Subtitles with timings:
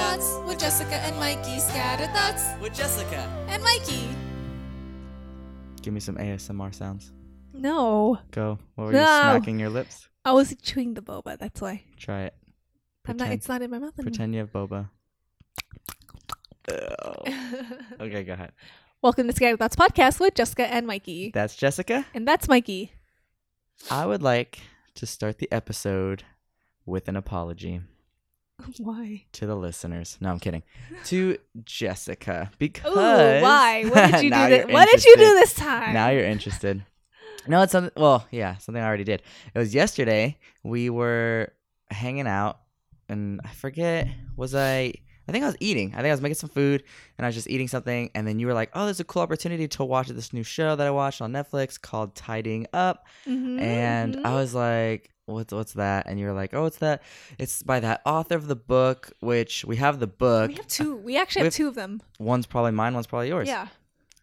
[0.00, 1.58] thoughts with Jessica and Mikey.
[1.60, 3.20] Scattered thoughts with Jessica.
[3.48, 4.08] and Mikey.
[5.82, 7.12] Give me some ASMR sounds.
[7.52, 8.58] No, Go.
[8.76, 9.00] What were No.
[9.00, 10.08] you smacking your lips?
[10.24, 11.38] I was chewing the boba.
[11.38, 11.84] That's why.
[11.98, 12.34] Try it.
[13.06, 13.24] I'm not.
[13.28, 14.10] Pretend- It's not in my mouth anymore.
[14.10, 14.88] Pretend you have boba.
[16.70, 17.34] Ew.
[18.06, 18.52] Okay, go ahead.
[19.02, 22.06] Welcome to Scattered Thoughts podcast with Jessica and Mikey, That's Jessica.
[22.14, 22.92] and that's Mikey.
[23.90, 24.60] I would like
[24.94, 26.24] to start the episode
[26.86, 27.80] with an apology
[28.78, 29.24] Why?
[29.32, 30.16] to the listeners.
[30.20, 30.62] No, I'm kidding.
[31.06, 33.84] To Jessica because Ooh, why?
[33.88, 34.48] What did you do?
[34.48, 34.66] This?
[34.72, 35.94] What did you do this time?
[35.94, 36.84] Now you're interested.
[37.46, 37.92] No, it's something.
[37.96, 39.22] Well, yeah, something I already did.
[39.54, 40.36] It was yesterday.
[40.62, 41.52] We were
[41.90, 42.60] hanging out,
[43.08, 44.08] and I forget.
[44.36, 44.92] Was I?
[45.28, 45.92] I think I was eating.
[45.94, 46.82] I think I was making some food,
[47.16, 48.10] and I was just eating something.
[48.14, 50.76] And then you were like, "Oh, there's a cool opportunity to watch this new show
[50.76, 54.34] that I watched on Netflix called Tidying Up." Mhm, And I mhm.
[54.34, 57.02] was like, "What's what's that?" And you're like, "Oh, it's that.
[57.38, 60.48] It's by that author of the book, which we have the book.
[60.48, 60.96] we have two.
[60.96, 62.02] We actually we have have- two of them.
[62.18, 62.94] One's probably mine.
[62.94, 63.68] One's probably yours." Yeah.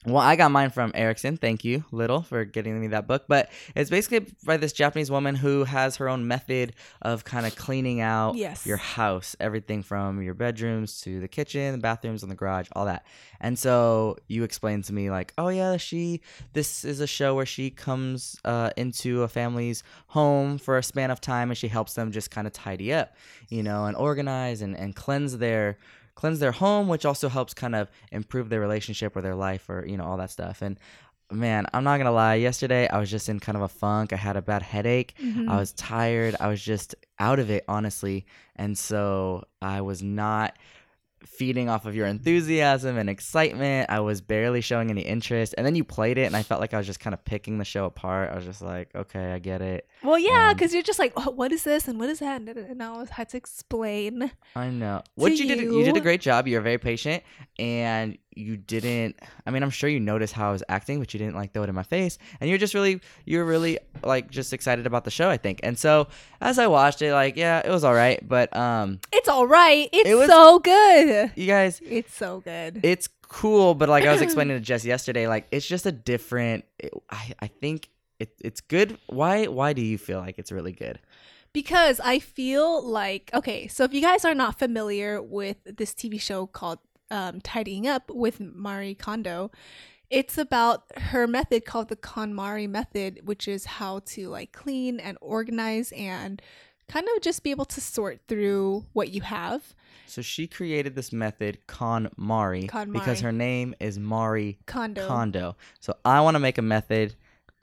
[0.08, 1.36] Well, I got mine from Erickson.
[1.36, 3.26] Thank you, Little, for getting me that book.
[3.28, 7.58] But it's basically by this Japanese woman who has her own method of kind of
[7.58, 8.66] cleaning out Yes.
[8.66, 12.86] your house, everything from your bedrooms to the kitchen, the bathrooms, and the garage, all
[12.86, 13.06] that.
[13.42, 16.22] And so you explained to me like, oh yeah, she.
[16.54, 21.12] This is a show where she comes uh, into a family's home for a span
[21.12, 23.14] of time, and she helps them just kind of tidy up,
[23.50, 25.78] you know, and organize and and cleanse their
[26.18, 29.86] cleanse their home, which also helps kind of improve their relationship or their life or,
[29.86, 30.64] you know, all that stuff.
[30.64, 30.80] And
[31.32, 32.36] man, I'm not going to lie.
[32.36, 34.14] Yesterday, I was just in kind of a funk.
[34.14, 35.14] I had a bad headache.
[35.22, 35.48] Mhm.
[35.48, 36.36] I was tired.
[36.40, 38.26] I was just out of it, honestly.
[38.56, 40.58] And so I was not
[41.28, 43.90] feeding off of your enthusiasm and excitement.
[43.90, 45.54] I was barely showing any interest.
[45.58, 47.58] And then you played it, and I felt like I was just kind of picking
[47.58, 48.32] the show apart.
[48.32, 49.88] I was just like, okay, I get it.
[50.04, 52.42] Well, yeah, Um, because you're just like, oh, what is this and what is that?
[52.42, 54.32] And, and I always had to explain.
[54.56, 55.04] I know.
[55.16, 56.48] What you did, you did a great job.
[56.48, 57.24] You were very patient,
[57.60, 59.20] and you didn't.
[59.46, 61.64] I mean, I'm sure you noticed how I was acting, but you didn't like throw
[61.64, 62.18] it in my face.
[62.40, 65.60] And you're just really, you're really like just excited about the show, I think.
[65.64, 66.08] And so
[66.42, 69.90] as I watched it, like, yeah, it was all right, but um, It's all right.
[69.92, 71.32] It's It was- so good.
[71.36, 72.80] you guys, It's so good.
[72.84, 76.64] it's cool, but like I was explaining to Jess yesterday, like it's just a different.
[76.80, 78.98] It, I I think it, it's good.
[79.08, 81.00] Why why do you feel like it's really good?
[81.54, 86.22] because I feel like okay, so if you guys are not familiar with this TV
[86.22, 86.78] show called
[87.12, 89.52] um, Tidying Up with Marie Kondo,
[90.10, 95.18] it's about her method called the KonMari method, which is how to like clean and
[95.22, 96.42] organize and
[96.88, 99.76] kind of just be able to sort through what you have.
[100.06, 105.06] So she created this method, KonMari, because her name is Marie Kondo.
[105.06, 105.56] Kondo.
[105.82, 107.16] So I want to make a method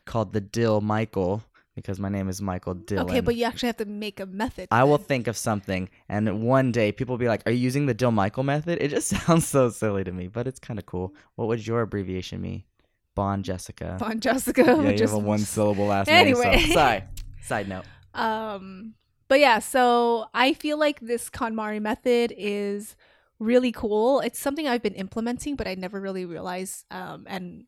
[0.05, 1.43] called the Dill Michael
[1.75, 3.07] because my name is Michael Dillon.
[3.09, 4.69] Okay, but you actually have to make a method.
[4.71, 7.87] I will think of something, and one day people will be like, "Are you using
[7.87, 10.87] the Dill Michael method?" It just sounds so silly to me, but it's kind of
[10.87, 11.15] cool.
[11.37, 12.67] What would your abbreviation be?
[13.15, 13.97] Bond Jessica.
[13.99, 14.63] Bond Jessica.
[14.63, 16.57] yeah, you have a one syllable last Anyway.
[16.57, 16.69] name.
[16.69, 16.75] So.
[16.75, 17.05] Sorry.
[17.43, 17.85] Side note.
[18.15, 18.95] Um,
[19.29, 22.97] but yeah, so I feel like this KonMari method is
[23.39, 24.21] really cool.
[24.21, 26.85] It's something I've been implementing, but I never really realized.
[26.91, 27.65] Um, and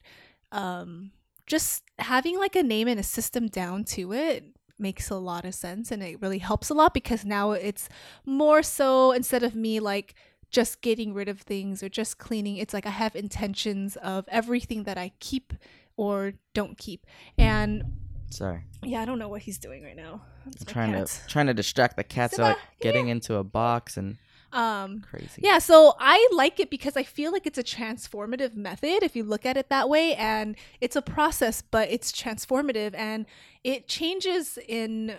[0.52, 1.10] um,
[1.46, 4.44] just having like a name and a system down to it
[4.78, 7.88] makes a lot of sense, and it really helps a lot because now it's
[8.24, 10.14] more so instead of me like
[10.50, 14.84] just getting rid of things or just cleaning, it's like I have intentions of everything
[14.84, 15.52] that I keep
[15.96, 17.06] or don't keep,
[17.38, 17.84] and
[18.30, 18.64] Sorry.
[18.82, 20.22] yeah, I don't know what he's doing right now.
[20.46, 21.06] It's I'm trying cat.
[21.06, 24.18] to trying to distract the cat so like getting into a box and
[24.52, 25.42] Um, crazy.
[25.42, 29.24] yeah, so I like it because I feel like it's a transformative method if you
[29.24, 33.26] look at it that way, and it's a process, but it's transformative and
[33.64, 35.16] it changes in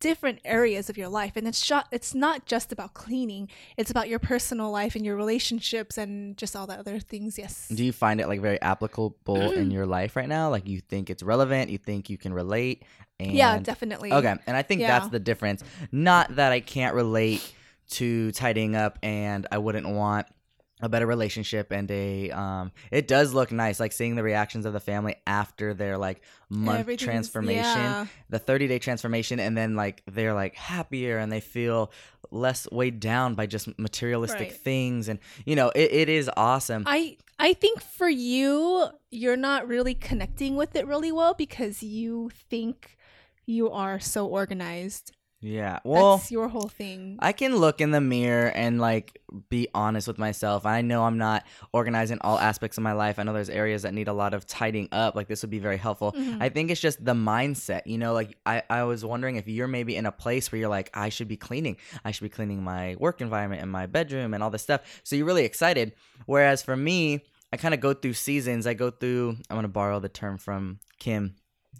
[0.00, 3.46] different areas of your life and it's shot it's not just about cleaning
[3.76, 7.68] it's about your personal life and your relationships and just all the other things yes
[7.68, 10.48] Do you find it like very applicable in your life right now?
[10.48, 12.84] Like you think it's relevant, you think you can relate
[13.20, 15.62] and yeah definitely Okay, and I think that's the difference.
[15.92, 17.54] Not that I can't relate
[17.90, 20.26] to tidying up and I wouldn't want
[20.82, 24.72] a better relationship and a um it does look nice like seeing the reactions of
[24.72, 28.06] the family after their like month transformation yeah.
[28.30, 31.92] the 30 day transformation and then like they're like happier and they feel
[32.30, 34.52] less weighed down by just materialistic Right.
[34.56, 39.66] things and you know it, it is awesome I I think for you, you're not
[39.66, 42.98] really connecting with it really well because you think
[43.46, 45.12] you are so organized.
[45.42, 45.78] Yeah.
[45.84, 47.16] Well, That's your whole thing.
[47.18, 50.66] I can look in the mirror and like be honest with myself.
[50.66, 53.18] I know I'm not organizing all aspects of my life.
[53.18, 55.14] I know there's areas that need a lot of tidying up.
[55.14, 56.12] Like this would be very helpful.
[56.12, 56.42] Mhm.
[56.42, 57.82] I think it's just the mindset.
[57.86, 60.68] You know, like I, I was wondering if you're maybe in a place where you're
[60.68, 61.78] like, I should be cleaning.
[62.04, 64.82] I should be cleaning my work environment and my bedroom and all this stuff.
[65.04, 65.92] So you're really excited.
[66.26, 68.66] Whereas for me, I kind of go through seasons.
[68.66, 71.34] I go through, I'm going to borrow the term from Kim.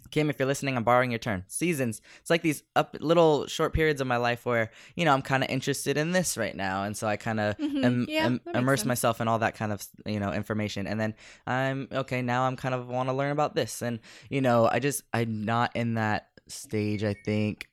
[0.09, 1.43] Kim, if you're listening, I'm borrowing your turn.
[1.47, 2.01] Seasons.
[2.19, 5.41] It's like these up little short periods of my life where, you know, I'm kind
[5.43, 6.83] of interested in this right now.
[6.83, 7.83] And so I kind of Mhm.
[7.83, 8.87] im- Yeah, im- immerse sense.
[8.87, 10.85] myself in all that kind of, you know, information.
[10.87, 11.13] And then
[11.47, 13.81] I'm, okay, now I'm kind of want to learn about this.
[13.81, 13.99] And,
[14.29, 17.69] you know, I just, I'm not in that stage, I think.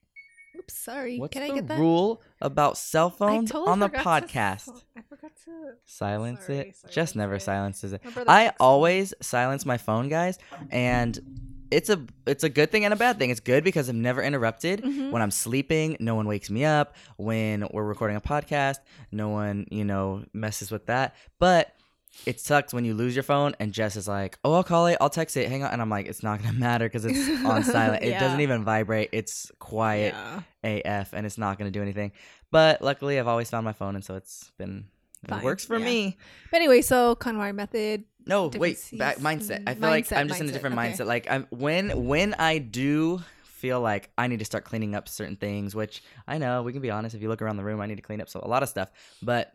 [0.57, 1.19] Oops, sorry.
[1.19, 1.79] What's Can I the get that?
[1.79, 4.83] rule about cell phones totally on the forgot to podcast?
[4.97, 5.51] I forgot to.
[5.87, 6.77] Silence Sorry, it.
[6.77, 8.01] sorry, Just never silences it.
[8.29, 10.39] I always silence my phone, guys,
[10.71, 11.19] and
[11.71, 13.31] it's a it's a good thing and a bad thing.
[13.31, 14.83] It's good because I'm never interrupted.
[14.83, 15.11] Mhm.
[15.11, 16.95] When I'm sleeping, no one wakes me up.
[17.17, 18.79] When we're recording a podcast,
[19.13, 21.15] no one, you know, messes with that.
[21.39, 21.73] But
[22.27, 24.97] it sucks when you lose your phone and Jess is like, "Oh, I'll call it.
[25.01, 25.49] I'll text it.
[25.49, 28.03] Hang on." And I'm like, "It's not going to matter because it's on silent.
[28.03, 29.11] It doesn't even vibrate.
[29.13, 30.15] It's quiet
[30.65, 30.81] Yeah.
[30.85, 32.13] AF and it's not going to do anything."
[32.51, 34.87] But luckily, I've always found my phone and so it's been
[35.27, 35.85] it works for yeah.
[35.85, 36.17] me.
[36.51, 38.05] But anyway, so KonMari method.
[38.27, 39.63] No, wait, back mindset.
[39.67, 40.91] I feel like I'm just in a mindset, different okay.
[40.91, 41.07] mindset.
[41.07, 45.37] Like I'm when when I do feel like I need to start cleaning up certain
[45.37, 47.15] things, which I know we can be honest.
[47.15, 48.69] If you look around the room, I need to clean up so a lot of
[48.69, 48.91] stuff,
[49.23, 49.55] but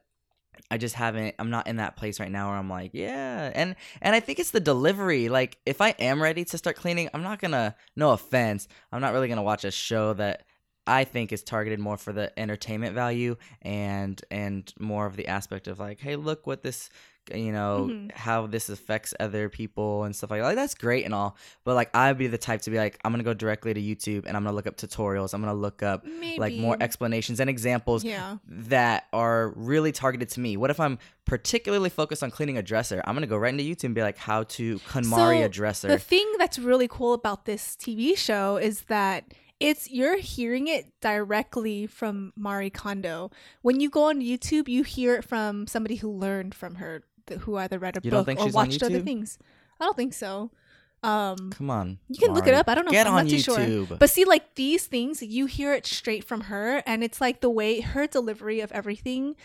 [0.69, 1.35] I just haven't.
[1.39, 4.39] I'm not in that place right now where I'm like, yeah, and and I think
[4.39, 5.29] it's the delivery.
[5.29, 7.75] Like if I am ready to start cleaning, I'm not gonna.
[7.95, 10.45] No offense, I'm not really gonna watch a show that.
[10.85, 15.67] I think is targeted more for the entertainment value and and more of the aspect
[15.67, 16.89] of like, hey, look what this
[17.33, 18.11] you know Mhm.
[18.11, 20.45] how this affects other people and stuff like that.
[20.47, 23.13] Like, that's great and all, but like I'd be the type to be like, I'm
[23.13, 25.33] gonna go directly to YouTube and I'm gonna look up tutorials.
[25.33, 26.37] I'm gonna look up Maybe.
[26.37, 28.39] like more explanations and examples Yeah.
[28.45, 30.57] that are really targeted to me.
[30.57, 33.01] What if I'm particularly focused on cleaning a dresser?
[33.07, 35.87] I'm gonna go right into YouTube and be like, how to KonMari So, a dresser.
[35.87, 39.33] The thing that's really cool about this TV show is that
[39.63, 43.31] it's you're hearing it directly from Marie Kondo.
[43.61, 47.03] When you go on YouTube, you hear it from somebody who learned from her,
[47.39, 49.39] who either read a You book or watched other things.
[49.79, 50.51] I don't think so.
[51.01, 52.67] Um, Come on, you can look it up.
[52.67, 52.91] I don't know.
[52.91, 53.57] Get I'm on not too sure.
[53.57, 53.99] YouTube.
[53.99, 57.49] But see, like these things, you hear it straight from her, and it's like the
[57.49, 59.35] way her delivery of everything.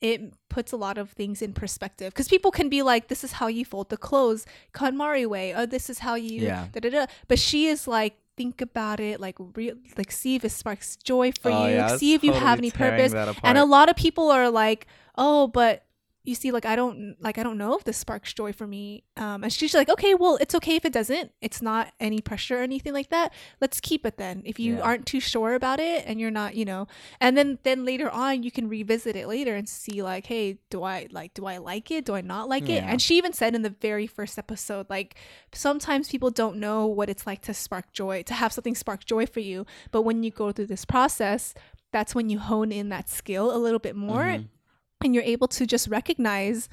[0.00, 3.32] It puts a lot of things in perspective because people can be like, "This is
[3.32, 6.66] how you fold the clothes, KonMari way," or "This is how you." Yeah.
[6.72, 7.06] Da, da, da.
[7.26, 11.32] But she is like, think about it, like, real, like, see if it sparks joy
[11.32, 13.12] for Oh, you, yeah, see if you have any purpose.
[13.44, 14.86] And a lot of people are like,
[15.16, 15.84] "Oh, but."
[16.28, 19.02] You see, like I don't like I don't know if this sparks joy for me.
[19.16, 21.32] Um, and she's like, okay, well, it's okay if it doesn't.
[21.40, 24.82] It's not any pressure or anything like that let's keep it then if you Yeah.
[24.82, 26.86] aren't too sure about it and you're not you know
[27.20, 30.82] and then then later on you can revisit it later and see like hey do
[30.82, 33.54] i like do i like it do i not like it and she even said
[33.54, 35.14] in the very first episode like
[35.52, 39.24] sometimes people don't know what it's like to spark joy to have something spark joy
[39.26, 41.54] for you but when you go through this process
[41.92, 44.48] that's when you hone in that skill a little bit more Mhm.
[45.02, 46.68] And you're able to just recognize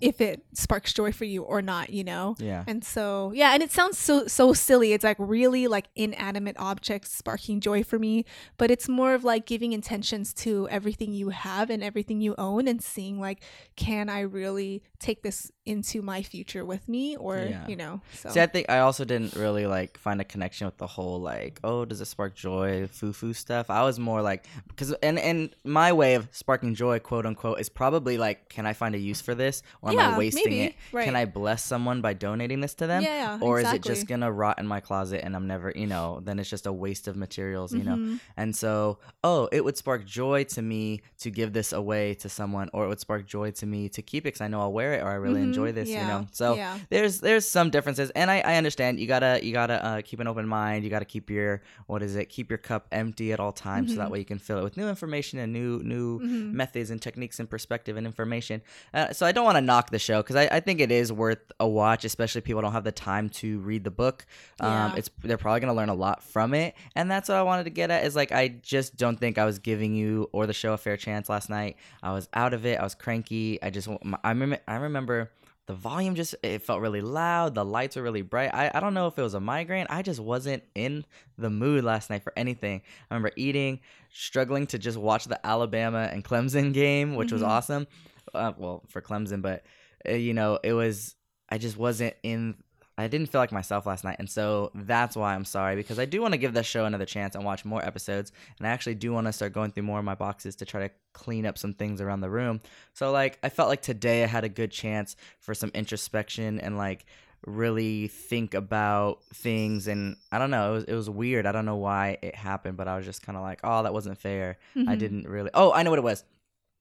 [0.00, 2.64] if it sparks joy for you or not you know Yeah.
[2.66, 4.92] and so, yeah, and it sounds so so silly.
[4.92, 8.24] It's like really like inanimate objects sparking joy for me,
[8.56, 12.68] but it's more of like giving intentions to everything you have and everything you own
[12.68, 13.42] and seeing like
[13.76, 17.66] can I really take this into my future with me or, Yeah.
[17.68, 18.00] you know.
[18.14, 21.20] So See, I think I also didn't really like find a connection with the whole
[21.20, 23.68] like, oh, does it spark joy, foo foo stuff.
[23.70, 27.68] I was more like, because and and my way of sparking joy, quote unquote, is
[27.68, 30.60] probably like, can I find a use for this, or am Yeah, I wasting maybe.
[30.66, 30.74] it?
[30.92, 31.04] Right.
[31.04, 33.02] Can I bless someone by donating this to them?
[33.02, 36.20] Yeah, or is it just gonna rot in my closet and I'm never, you know,
[36.24, 37.96] then it's just a waste of materials, you know.
[37.96, 38.20] Mhm.
[38.36, 42.68] And so, oh, it would spark joy to me to give this away to someone,
[42.72, 44.94] or it would spark joy to me to keep it because I know I'll wear
[44.94, 45.44] it or I really Mhm.
[45.44, 46.26] enjoy this, you know.
[46.32, 46.78] So Yeah.
[46.90, 50.26] there's there's some differences, and I, I understand you gotta you gotta uh, keep an
[50.26, 50.84] open mind.
[50.84, 52.26] You gotta keep your what is it?
[52.28, 54.12] Keep your cup empty at all times, so that Mhm.
[54.12, 56.52] way you can fill it with new information and new new Mhm.
[56.52, 58.62] methods and techniques and perspective and information.
[58.92, 61.12] Uh, so I don't want to knock the show because I, I think it is
[61.12, 64.26] worth a watch, especially people don't have the time to read the book.
[64.60, 64.94] Um, Yeah.
[64.96, 67.70] It's they're probably gonna learn a lot from it, and that's what I wanted to
[67.70, 68.04] get at.
[68.04, 70.96] Is like I just don't think I was giving you or the show a fair
[70.96, 71.76] chance last night.
[72.02, 72.78] I was out of it.
[72.78, 73.62] I was cranky.
[73.62, 73.88] I just
[74.24, 75.30] I remember I remember
[75.66, 78.94] the volume just it felt really loud the lights were really bright I, I don't
[78.94, 81.04] know if it was a migraine i just wasn't in
[81.36, 82.80] the mood last night for anything
[83.10, 83.80] i remember eating
[84.10, 87.48] struggling to just watch the alabama and clemson game which was Mhm.
[87.48, 87.86] awesome
[88.34, 89.64] uh, well for clemson but
[90.08, 91.14] uh, you know it was
[91.50, 92.54] i just wasn't in
[93.00, 96.04] I didn't feel like myself last night, and so that's why I'm sorry because I
[96.04, 98.96] do want to give this show another chance and watch more episodes, and I actually
[98.96, 101.58] do want to start going through more of my boxes to try to clean up
[101.58, 102.60] some things around the room.
[102.94, 106.76] So like I felt like today I had a good chance for some introspection and
[106.76, 107.06] like
[107.46, 111.66] really think about things and I don't know it was it was weird I don't
[111.66, 114.58] know why it happened but I was just kind of like oh that wasn't fair
[114.76, 114.98] I Mhm.
[114.98, 116.24] didn't really oh I know what it was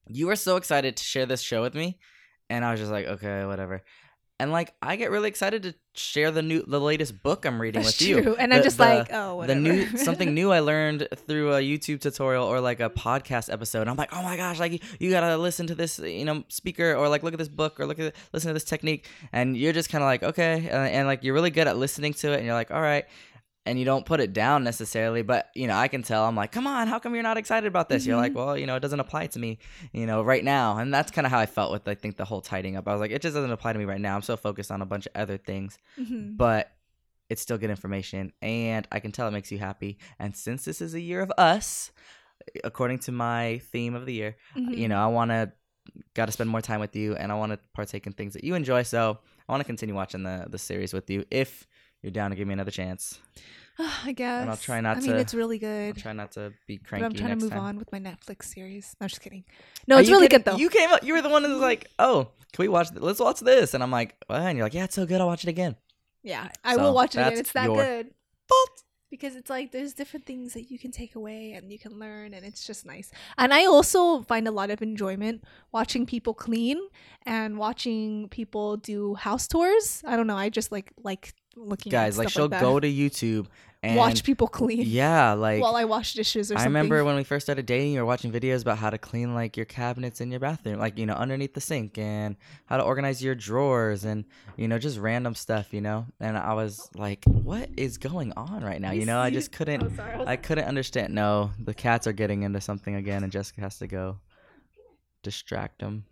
[0.09, 1.97] you were so excited to share this show with me
[2.49, 3.83] and I was just like okay whatever
[4.39, 7.81] and like I get really excited to share the new the latest book I'm reading
[7.81, 8.35] That's with you true.
[8.35, 9.59] And I'm just the- like, oh, whatever.
[9.59, 13.87] the new something new I learned through a YouTube tutorial or like a podcast episode.
[13.87, 17.09] I'm like, oh my gosh, like you gotta listen to this, you know, speaker or
[17.09, 19.07] like look at this book or look at listen to this technique.
[19.33, 22.13] And you're just kind of like, okay, and, and like you're really good at listening
[22.13, 23.05] to it, and you're like, all right.
[23.67, 26.23] And you don't put it down necessarily, but you know, I can tell.
[26.25, 28.05] I'm like, come on, how come you're not excited about this?
[28.05, 28.35] You're like, Mhm.
[28.35, 29.59] well, you know, it doesn't apply to me,
[29.93, 30.77] you know, right now.
[30.77, 32.87] And that's kind of how I felt with, I think, the whole tidying up.
[32.87, 34.15] I was like, it just doesn't apply to me right now.
[34.15, 36.37] I'm so focused on a bunch of other things Mhm.
[36.37, 36.71] but
[37.29, 39.97] it's still good information and I can tell it makes you happy.
[40.17, 41.91] And since this is a year of us,
[42.63, 44.77] according to my theme of the year, Mhm.
[44.77, 45.51] you know, I want to
[46.13, 48.43] got to spend more time with you and I want to partake in things that
[48.43, 48.83] you enjoy.
[48.83, 51.67] So I want to continue watching the the series with you if
[52.01, 53.19] you're down to give me another chance.
[53.79, 54.41] I guess.
[54.41, 55.97] And I'll try not to I mean, it's really I'll good.
[55.97, 57.59] try not to be But cranky I'm trying to move time.
[57.59, 58.95] on with my Netflix series.
[58.99, 59.43] No, just kidding.
[59.87, 60.43] No, Are it's really kidding?
[60.43, 60.57] good though.
[60.57, 61.03] You came up.
[61.03, 61.63] You were the one who was mm-hmm.
[61.63, 62.89] like, "Oh, can we watch?
[62.89, 65.21] Th- let's watch this." And I'm like, "What?" And you're like, "Yeah, it's so good.
[65.21, 65.75] I'll watch it again."
[66.23, 67.37] yeah, I So, will watch it again.
[67.37, 68.07] It's that good.
[68.49, 68.83] Fault.
[69.09, 72.33] Because it's like there's different things that you can take away and you can learn
[72.33, 76.79] and it's just nice and i also find a lot of enjoyment watching people clean
[77.25, 82.17] and watching people do house tours i don't know i just like like looking Guys,
[82.17, 82.61] like she'll that.
[82.61, 83.47] go to YouTube
[83.87, 87.03] and watch people clean Yeah, like while i wash dishes or I something I remember
[87.05, 89.65] when we first started dating, you were watching videos about how to clean like your
[89.65, 93.35] cabinets in your bathroom, like you know underneath the sink, and how to organize your
[93.35, 94.25] drawers, and
[94.55, 96.05] you know just random stuff, you know.
[96.19, 99.83] And I was like, "What is going on right now?" You know, I just couldn't,
[99.83, 101.13] Oh, sorry, I was- I couldn't understand.
[101.13, 104.19] No, the cats are getting into something again, and Jessica has to go
[105.23, 106.05] distract them.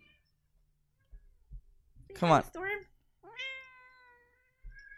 [2.14, 2.42] Come on.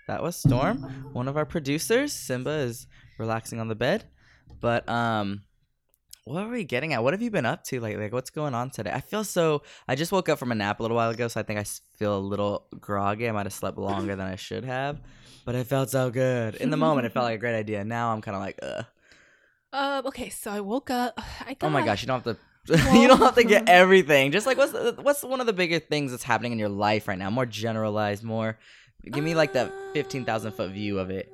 [0.09, 0.79] That was Storm,
[1.13, 2.13] one of our producers.
[2.15, 2.87] Simba is
[3.19, 4.05] relaxing on the bed.
[4.61, 5.43] But um
[6.25, 7.03] what are we getting at?
[7.03, 8.05] What have you been up to lately?
[8.05, 8.91] Like what's going on today?
[8.91, 11.39] I feel so I just woke up from a nap a little while ago, so
[11.41, 11.65] I think I
[11.99, 13.29] feel a little groggy.
[13.29, 14.99] I might have slept longer than I should have,
[15.45, 16.55] but it felt so good.
[16.57, 17.85] In the moment it felt like a great idea.
[17.85, 18.85] Now I'm kind of like, "Ugh.
[19.73, 21.15] uh, okay so i woke up
[21.47, 22.41] i Oh my gosh, you don't have to
[22.99, 24.33] you don't have to get everything.
[24.33, 27.19] Just like what's what's one of the bigger things that's happening in your life right
[27.19, 27.29] now?
[27.31, 28.59] More generalized, more
[29.05, 31.33] give me like the 15,000 foot view of it.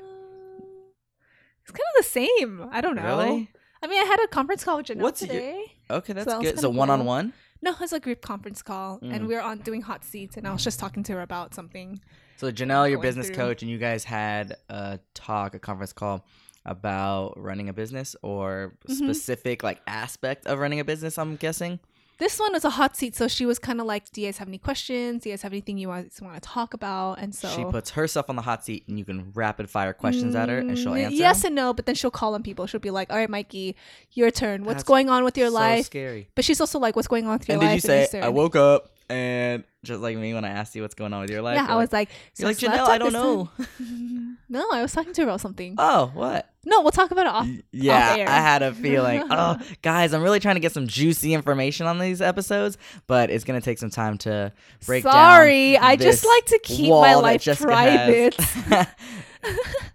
[1.62, 3.50] it's kind of the same i don't know Really?
[3.83, 6.40] i mean i had a conference call with Janelle What's your- today Okay, that's that
[6.40, 6.61] was good.
[6.61, 7.35] So one on one.
[7.61, 9.14] No, it's a group conference call, Mm.
[9.14, 11.54] and we were on doing hot seats, and I was just talking to her about
[11.54, 12.00] something.
[12.38, 13.37] So Janelle, your business through.
[13.37, 16.25] coach, and you guys had a talk, a conference call
[16.64, 18.94] about running a business or Mhm.
[18.97, 21.18] specific like aspect of running a business.
[21.18, 21.80] I'm guessing.
[22.18, 24.38] This one was a hot seat, so she was kind of like, "Do you guys
[24.38, 25.23] have any questions?
[25.23, 27.90] Do you guys have anything you guys want to talk about?" And so She puts
[27.90, 30.92] herself on the hot seat, and you can rapid fire questions at her, and she'll
[30.92, 31.16] Mm, answer.
[31.16, 32.66] Yes and no, but then she'll call on people.
[32.66, 33.75] She'll be like, "All right, Mikey,
[34.12, 34.62] your turn.
[34.64, 36.28] What's That's going on with your so life?" scary.
[36.35, 37.71] But she's also like, "What's going on with your life?
[37.71, 40.83] And did you say I woke up and just like me when I asked you
[40.83, 41.56] what's going on with your life?
[41.56, 42.87] Yeah, I was like, you're like "So Janelle.
[42.88, 43.50] I don't know.
[44.49, 45.75] no, I was talking to her about something.
[45.78, 46.49] oh, what?
[46.66, 47.49] No, we'll talk about it off.
[47.73, 48.28] Yeah, air.
[48.28, 49.25] I had a feeling.
[49.30, 53.44] oh, guys, I'm really trying to get some juicy information on these episodes, but it's
[53.44, 54.52] gonna take some time to
[54.87, 55.12] break down.
[55.12, 58.37] Sorry, I just like to keep my life private.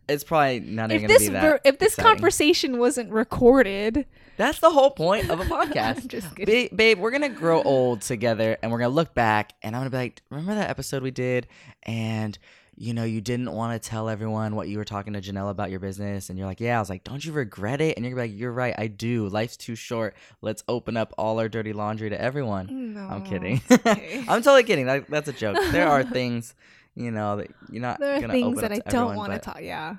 [0.07, 1.61] it's probably not even if gonna this be that.
[1.63, 2.11] if this exciting.
[2.11, 4.05] conversation wasn't recorded,
[4.37, 6.07] That's the whole point of a podcast.
[6.07, 6.69] Just kidding.
[6.69, 9.89] Ba- babe, we're gonna grow old together, and we're gonna look back, and I'm gonna
[9.89, 11.47] be like, "Remember that episode we did?"
[11.83, 12.37] And
[12.81, 15.69] you know, you didn't want to tell everyone what you were talking to Janelle about
[15.69, 18.17] your business, and you're like, "Yeah." I was like, "Don't you regret it?" And you're
[18.17, 19.27] like, "You're right, I do.
[19.27, 20.15] Life's too short.
[20.41, 23.61] Let's open up all our dirty laundry to everyone." no, I'm kidding.
[23.69, 24.23] okay.
[24.29, 24.85] I'm totally kidding.
[24.85, 25.57] That, that's a joke.
[25.71, 26.55] There are things,
[26.95, 29.59] you know, that you're not there are things that I don't want to talk.
[29.61, 29.97] Yeah.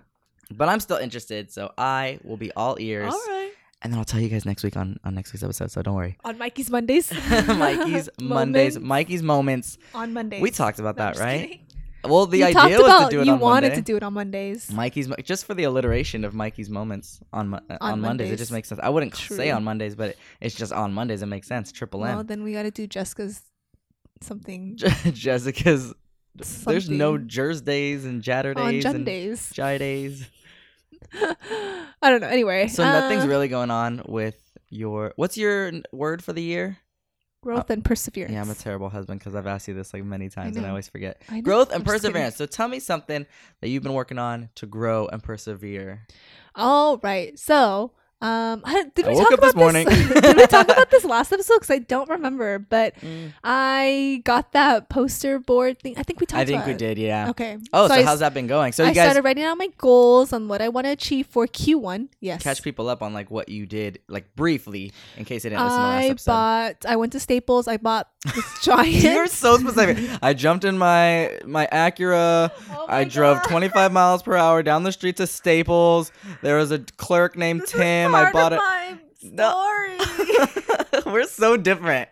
[0.51, 3.13] But I'm still interested, so I will be all ears.
[3.13, 3.53] All right.
[3.83, 5.95] And then I'll tell you guys next week on, on next week's episode, so don't
[5.95, 6.17] worry.
[6.25, 7.11] On Mikey's Mondays.
[7.47, 9.79] Mikey's Mondays, Moments Mikey's Moments.
[9.95, 10.43] on Mondays.
[10.43, 11.41] We talked about No, that, right?
[11.43, 11.67] kidding.
[12.05, 13.77] Well, the you idea was about to do it you on wanted Monday.
[13.77, 14.71] to do it on Mondays.
[14.71, 18.31] Mikey's just for the alliteration of Mikey's Moments on uh, on, On Mondays.
[18.31, 18.81] It just makes sense.
[18.83, 21.23] I wouldn't say on Mondays, but it, it's just on Mondays.
[21.23, 21.73] It makes sense.
[21.73, 22.27] Triple well, M.
[22.27, 23.43] then we got to do Jessica's
[24.21, 24.77] something
[25.13, 25.95] Jessica's.
[26.65, 27.29] There's no Something.
[27.29, 29.51] Jers days and Jatter on days Jun and days.
[29.51, 30.31] Days.
[31.13, 32.29] I don't know.
[32.29, 35.13] Anyway, So nothing's uh, really going on with your.
[35.17, 36.79] What's your word for the year?
[37.43, 38.33] Growth uh, and perseverance.
[38.33, 40.69] Yeah, I'm a terrible husband because I've asked you this like many times and I
[40.69, 41.23] always forget.
[41.29, 41.41] I.
[41.41, 42.37] Growth and I'm perseverance.
[42.37, 43.27] So tell me something
[43.61, 46.07] that you've been working on to grow and persevere.
[46.55, 47.39] All right.
[47.39, 47.93] So,
[48.23, 48.63] um,
[48.95, 49.87] did I we woke talk up this about morning.
[49.89, 51.55] did we talk about this last episode?
[51.55, 52.59] Because I don't remember.
[52.59, 52.95] But
[53.43, 55.95] I got that poster board thing.
[55.97, 56.35] I think we talked.
[56.35, 56.43] About it.
[56.43, 56.95] I think about we it.
[56.97, 57.31] did, yeah.
[57.31, 57.59] Okay.
[57.73, 58.73] Oh, so, I, how's that been going?
[58.73, 61.47] So I guys started writing out my goals on what I want to achieve for
[61.47, 62.09] Q1.
[62.21, 62.43] Yes.
[62.43, 65.79] catch people up on like what you did, like briefly, in case they didn't listen
[65.79, 66.31] to the last I episode.
[66.31, 66.87] bought.
[66.87, 67.69] I went to Staples.
[67.69, 69.03] I bought this giant.
[69.03, 69.99] You're so specific.
[70.23, 72.51] I jumped in my my Acura.
[72.71, 76.13] Oh I my drove 25 miles per hour down the streets of Staples.
[76.43, 77.73] There was a clerk named This
[78.15, 78.27] is Tim.
[78.27, 78.57] I bought it.
[78.57, 79.51] My No.
[79.51, 79.97] story.
[81.13, 82.09] We're so different.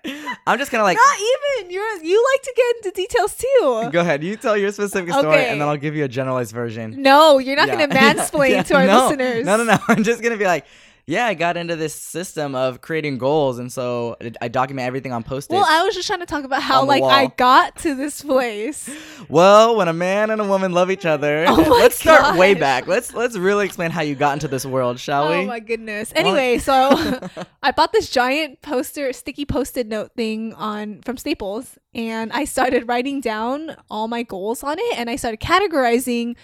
[0.47, 1.71] I'm just kind of like, Not even.
[1.71, 2.02] You're.
[2.02, 3.88] You like to get into details too.
[3.93, 4.23] go ahead.
[4.23, 5.49] You tell your specific story, Okay.
[5.49, 7.02] and then I'll give you a generalized version.
[7.02, 7.76] No, you're not Yeah.
[7.76, 8.62] going to mansplain Yeah.
[8.64, 9.05] to our No.
[9.07, 9.45] listeners.
[9.47, 9.78] No, no, no.
[9.88, 10.64] I'm just gonna be like,
[11.09, 15.23] yeah, I got into this system of creating goals, and so I- document everything on
[15.23, 15.55] post-its.
[15.55, 18.88] Well, I was just trying to talk about how like I got to this place.
[19.31, 22.87] Well, when a man and a woman love each other, Oh let's start way back.
[22.87, 25.45] Let's let's really explain how you got into this world, shall Oh we?
[25.45, 26.12] Oh my goodness.
[26.15, 27.19] Anyway, so
[27.62, 32.88] I bought this giant poster, sticky post-it note thing on from Staples, and I started
[32.88, 36.37] writing down all my goals on it, and I started categorizing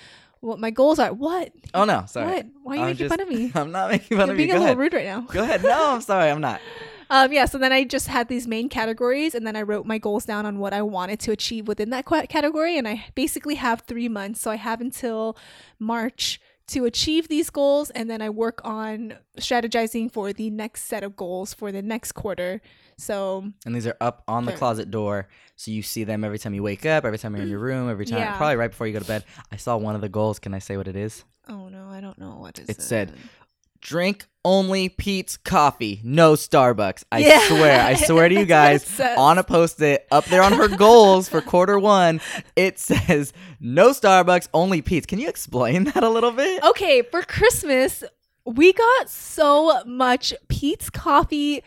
[0.44, 1.12] what my goals are.
[1.12, 1.52] What?
[1.74, 2.26] oh no, sorry.
[2.34, 2.46] What?
[2.62, 3.52] Why are you I'm making just- fun of me?
[3.56, 4.46] I'm not making fun of You're of you.
[4.46, 4.78] being Go a little ahead.
[4.78, 5.20] rude right now.
[5.22, 5.62] Go ahead.
[5.62, 6.30] No, I'm sorry.
[6.30, 6.60] I'm not.
[7.10, 9.98] Um, yeah, so then I just had these main categories, and then I wrote my
[9.98, 12.78] goals down on what I wanted to achieve within that category.
[12.78, 15.36] And I basically have three months, so I have until
[15.78, 21.04] March to achieve these goals, and then I work on strategizing for the next set
[21.04, 22.62] of goals for the next quarter.
[22.96, 24.58] So And these are up on the Sure.
[24.58, 27.48] closet door, so you see them every time you wake up, every time you're in
[27.50, 28.36] your mm, room, every time, Yeah.
[28.36, 29.24] probably right before you go to bed.
[29.52, 30.38] I saw one of the goals.
[30.38, 31.24] Can I say what it is?
[31.48, 33.12] Oh no, I don't know what is It said,
[33.80, 37.04] Drink only Pete's coffee, no Starbucks.
[37.12, 40.42] I Yeah, swear, I swear to you guys, it on a post it up there
[40.42, 42.20] on her goals for quarter one,
[42.56, 45.04] it says no Starbucks, only Pete's.
[45.06, 46.62] Can you explain that a little bit?
[46.64, 48.02] Okay, for Christmas,
[48.46, 51.62] we got so much Pete's Coffee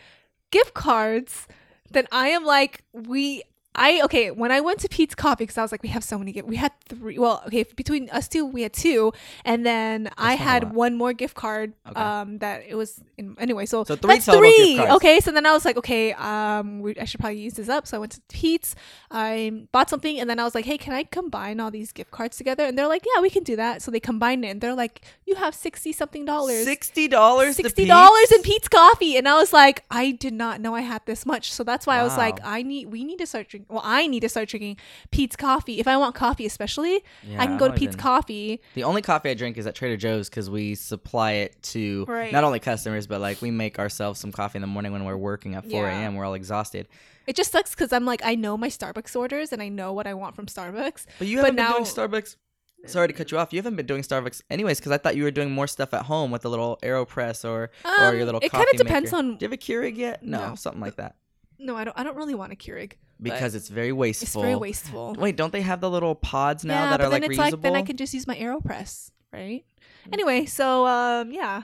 [0.50, 1.46] gift cards
[1.90, 3.42] then I am like, we.
[3.74, 6.18] I okay when I went to Pete's Coffee because I was like we have so
[6.18, 9.12] many gift we had three well okay between us two we had two
[9.44, 12.00] and then I had one more gift card Okay.
[12.00, 14.92] um that it was in, anyway so, So three that's three cards.
[14.96, 17.86] okay so then I was like okay um we, I should probably use this up
[17.86, 18.74] so I went to Pete's
[19.12, 22.10] I bought something and then I was like hey can I combine all these gift
[22.10, 24.60] cards together and they're like yeah we can do that so they combined it and
[24.60, 27.56] they're like you have sixty something dollars Sixty dollars.
[27.56, 31.02] sixty dollars in Pete's coffee, and I was like, I did not know I had
[31.06, 33.74] this much, so that's why I was like, I need, we need to start drinking.
[33.74, 34.76] Well, I need to start drinking
[35.10, 37.02] Pete's coffee if I want coffee, especially.
[37.36, 38.60] I can go to Pete's coffee.
[38.74, 42.32] The only coffee I drink is at Trader Joe's because we supply it to Right.
[42.32, 45.16] not only customers, but like we make ourselves some coffee in the morning when we're
[45.16, 46.00] working at 4 Yeah.
[46.00, 46.14] a.m.
[46.14, 46.88] We're all exhausted.
[47.26, 50.06] It just sucks because I'm like, I know my Starbucks orders and I know what
[50.06, 51.04] I want from Starbucks.
[51.18, 52.36] But you haven't now- been doing Starbucks.
[52.86, 53.52] Sorry to cut you off.
[53.52, 56.02] You haven't been doing Starbucks anyways because I thought you were doing more stuff at
[56.02, 59.16] home with the little Aeropress or or Um, your little it coffee kinda depends maker.
[59.18, 60.22] on- Do you have a Keurig yet?
[60.22, 60.54] No, No.
[60.54, 61.16] something like that.
[61.58, 61.98] No, I don't.
[61.98, 62.92] I don't really want a Keurig.
[63.20, 64.42] Because it's very wasteful.
[64.42, 65.16] it's very wasteful.
[65.18, 67.38] Wait, don't they have the little pods now yeah, that but are then like it's
[67.38, 67.52] reusable?
[67.52, 69.64] like then I can just use my Aeropress, right?
[70.06, 70.12] Mm.
[70.12, 71.62] Anyway, so um, yeah,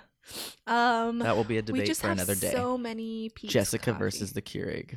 [0.66, 2.50] um, that will be a we debate just for have another day.
[2.52, 3.98] so many Jessica coffee.
[3.98, 4.96] versus the Keurig.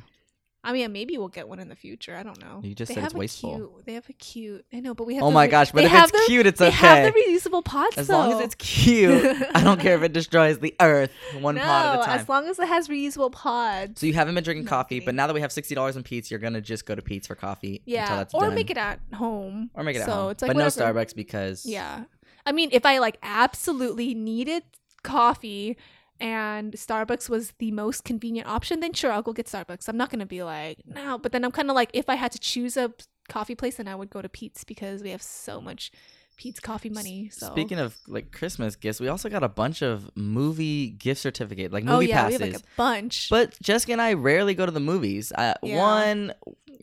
[0.64, 2.16] I mean, maybe we'll get one in the future.
[2.16, 2.60] I don't know.
[2.64, 3.56] You just They said it's have a wasteful.
[3.56, 4.66] Cute, they have a cute.
[4.72, 5.22] I know, but we have.
[5.22, 5.70] Oh the my re- gosh!
[5.70, 6.76] But they if it's the, cute, it's they okay.
[6.76, 7.96] have the reusable pods.
[7.96, 11.60] As long as it's cute, I don't care if it destroys the earth one no,
[11.62, 12.20] pod at a time.
[12.20, 14.00] as long as it has reusable pods.
[14.00, 16.02] so you haven't been drinking No, coffee, but now that we have sixty dollars in
[16.02, 18.54] Pete's, you're gonna just go to Pete's for coffee until yeah, or done.
[18.56, 19.70] make it at home.
[19.74, 20.12] or make it at home.
[20.14, 20.30] so home.
[20.32, 20.94] It's like but whatever.
[20.94, 22.04] no Starbucks because Yeah,
[22.44, 24.64] I mean, if I like absolutely needed
[25.04, 25.76] coffee
[26.20, 29.88] and Starbucks was the most convenient option, then sure, I'll go get Starbucks.
[29.88, 32.32] I'm not gonna be like no, but then I'm kind of like if I had
[32.32, 32.92] to choose a
[33.28, 35.92] coffee place, then I would go to Pete's because we have so much
[36.36, 37.28] Pete's coffee money.
[37.30, 41.72] So Speaking of like Christmas gifts, we also got a bunch of movie gift certificate,
[41.72, 42.40] like oh movie yeah, passes.
[42.40, 43.28] we have like a bunch.
[43.28, 45.32] But Jessica and I rarely go to the movies.
[45.32, 45.78] Uh, Yeah.
[45.78, 46.32] One,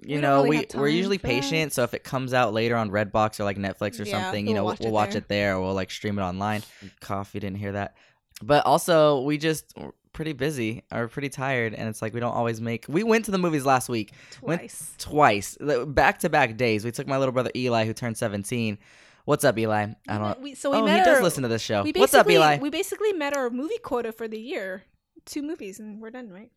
[0.06, 1.34] you don't know, really we we're usually for that.
[1.34, 1.74] patient.
[1.74, 4.54] So if it comes out later on Redbox or like Netflix or Yeah, something, you
[4.54, 6.62] we'll know, watch we'll it watch it there, or we'll like stream it online.
[7.00, 7.96] Coffee didn't hear that,
[8.42, 12.34] but also we just we're pretty busy or pretty tired, and it's like we don't
[12.34, 12.86] always make.
[12.88, 14.94] We went to the movies last week went- Twice.
[14.98, 16.84] twice, back to back days.
[16.86, 18.80] We took my little brother Eli, who turned seventeen.
[19.26, 19.88] What's up, Eli?
[20.08, 20.42] I don't.
[20.42, 21.84] we- so we oh, met he does listen to this show.
[21.96, 22.58] What's up, Eli?
[22.60, 24.84] We basically met our movie quota for the year.
[25.26, 26.52] Two movies and we're done, right?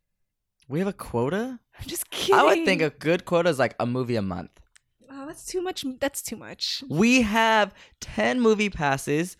[0.68, 1.58] We have a quota.
[1.78, 2.34] I'm just kidding.
[2.34, 4.50] I would think a good quota is like a movie a month.
[5.10, 5.86] Oh, that's too much.
[5.98, 6.84] That's too much.
[6.90, 9.38] We have 10 movie passes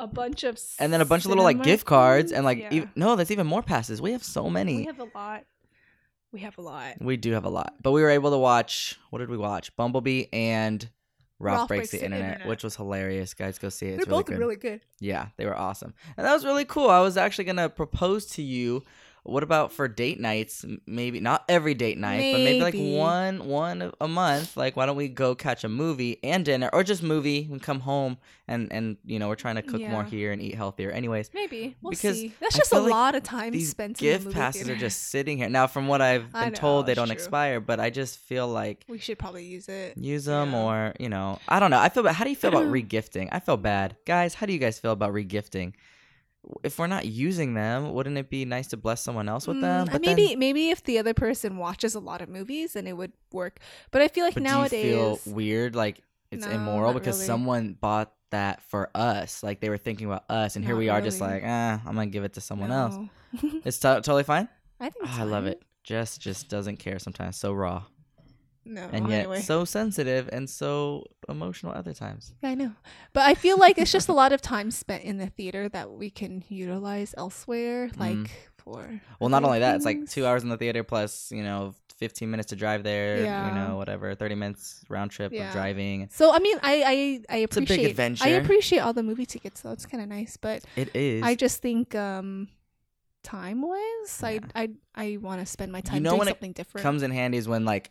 [0.00, 2.68] A bunch of and then a bunch of little like gift cards and like Yeah.
[2.82, 4.00] ev- no, that's even more passes.
[4.00, 4.76] We have so many.
[4.78, 5.44] we have a lot.
[6.32, 6.94] We have a lot.
[7.00, 8.96] We do have a lot, but we were able to watch.
[9.10, 9.74] What did we watch?
[9.76, 10.88] Bumblebee and
[11.40, 13.32] Ralph, Ralph Breaks, the, internet, which was hilarious.
[13.34, 13.90] Guys, go see it.
[13.90, 14.38] They're It's really both good.
[14.38, 14.80] really good.
[15.00, 15.94] Yeah, they were awesome.
[16.16, 16.90] And that was really cool.
[16.90, 18.82] I was actually going to propose to you
[19.24, 20.64] what about for date nights?
[20.86, 24.56] Maybe not every date night, but maybe like one one a month.
[24.56, 27.80] Like why don't we go catch a movie and dinner or just movie and come
[27.80, 30.90] home and and you know, we're trying to cook more here and eat healthier.
[30.90, 32.32] Anyways, Maybe we'll Because see.
[32.40, 34.00] That's just a like lot of time these spent.
[34.00, 34.76] in the gift movie passes theater.
[34.76, 35.48] are just sitting here.
[35.48, 37.12] Now from what I've been know, told they don't true.
[37.12, 39.96] expire, but I just feel like We should probably use it.
[39.98, 40.62] use them Yeah.
[40.64, 43.28] or you know i don't know i feel bad how do you feel about regifting
[43.32, 45.74] i feel bad guys how do you guys feel about regifting
[46.62, 49.86] if we're not using them wouldn't it be nice to bless someone else with them?
[49.88, 52.96] Mm, uh, maybe maybe if the other person watches a lot of movies, then it
[52.96, 53.58] would work.
[53.90, 57.26] But I feel like but nowadays, feel weird like it's No, immoral because really.
[57.26, 61.00] someone bought that for us like they were thinking about us and here we are
[61.00, 61.32] just really.
[61.32, 62.94] like eh, i'm gonna give it to someone else.
[63.64, 64.48] It's to- totally fine?
[64.78, 65.62] I think Oh, i love it.
[65.82, 67.84] Jess just doesn't care sometimes so raw
[68.68, 69.40] No, and yet anyway.
[69.40, 72.72] so sensitive and so emotional other times Yeah, I know.
[73.14, 75.90] But I feel like it's just a lot of time spent in the theater that
[75.90, 78.82] we can utilize elsewhere, like for.
[78.82, 79.00] Mm.
[79.20, 82.30] Well, not only that, it's like two hours in the theater plus, you know, 15
[82.30, 83.48] minutes to drive there, Yeah.
[83.48, 85.48] you know, whatever, 30 minutes round trip Yeah.
[85.48, 86.08] of driving.
[86.12, 86.74] So I mean, I
[87.28, 88.22] I, I It's a big appreciate.
[88.22, 89.72] I appreciate all the movie tickets, though.
[89.72, 91.22] It's kind of nice, but It is.
[91.24, 92.48] I just think um,
[93.24, 94.38] time wise, Yeah.
[94.54, 96.82] I I I want to spend my You time know doing something different.
[96.82, 97.90] comes in handy is when like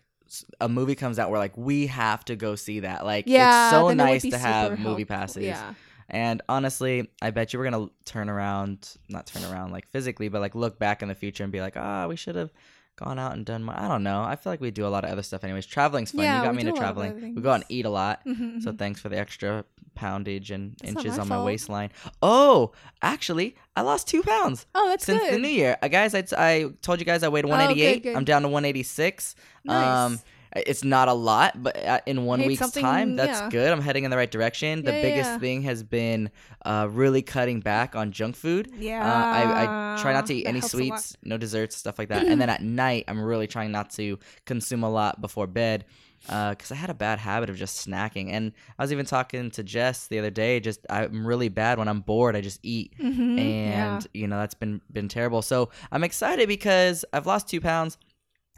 [0.62, 3.06] a movie comes out where like we have to go see that.
[3.06, 5.44] Like yeah, it's so nice to have super movie passes.
[5.44, 5.74] Yeah,
[6.10, 10.42] And honestly, I bet you we're gonna turn around, not turn around like physically, but
[10.42, 12.52] like look back in the future and be like, ah, we should have
[12.96, 13.76] gone out and done more.
[13.78, 14.24] I don't know.
[14.24, 15.66] I feel like we do a lot of other stuff anyways.
[15.68, 16.24] Traveling's fun.
[16.24, 17.36] Yeah, you got me into a lot of traveling.
[17.36, 18.22] We go out and eat a lot.
[18.62, 19.66] So thanks for the extra
[19.98, 21.46] poundage and not inches on my fault.
[21.46, 21.90] waistline.
[22.22, 25.34] Oh, actually, I lost two pounds oh, that's since good.
[25.34, 25.78] the new year.
[25.82, 28.04] Uh, guys, I, I told you guys I weighed Oh, good, 188.
[28.04, 28.16] good.
[28.16, 29.36] I'm down to 186.
[29.66, 29.86] Nice.
[30.14, 30.20] Um,
[30.56, 33.50] it's not a lot, but uh, in one week's time, that's yeah.
[33.50, 33.72] good.
[33.72, 34.82] I'm heading in the right direction.
[34.84, 35.38] The Yeah, biggest yeah.
[35.40, 36.32] thing has been
[36.66, 38.72] uh, really cutting back on junk food.
[38.80, 40.84] yeah, Uh, I, I try not to eat that any helps a lot.
[41.02, 42.26] sweets, no desserts, stuff like that.
[42.26, 45.86] and then at night, I'm really trying not to consume a lot before bed
[46.22, 48.32] because I had a bad habit of just snacking.
[48.32, 50.60] And I was even talking to Jess the other day.
[50.60, 52.36] Just I'm really bad when I'm bored.
[52.36, 54.00] I just eat, Mhm, and yeah.
[54.14, 55.42] you know that's been been terrible.
[55.42, 57.98] So I'm excited because I've lost two pounds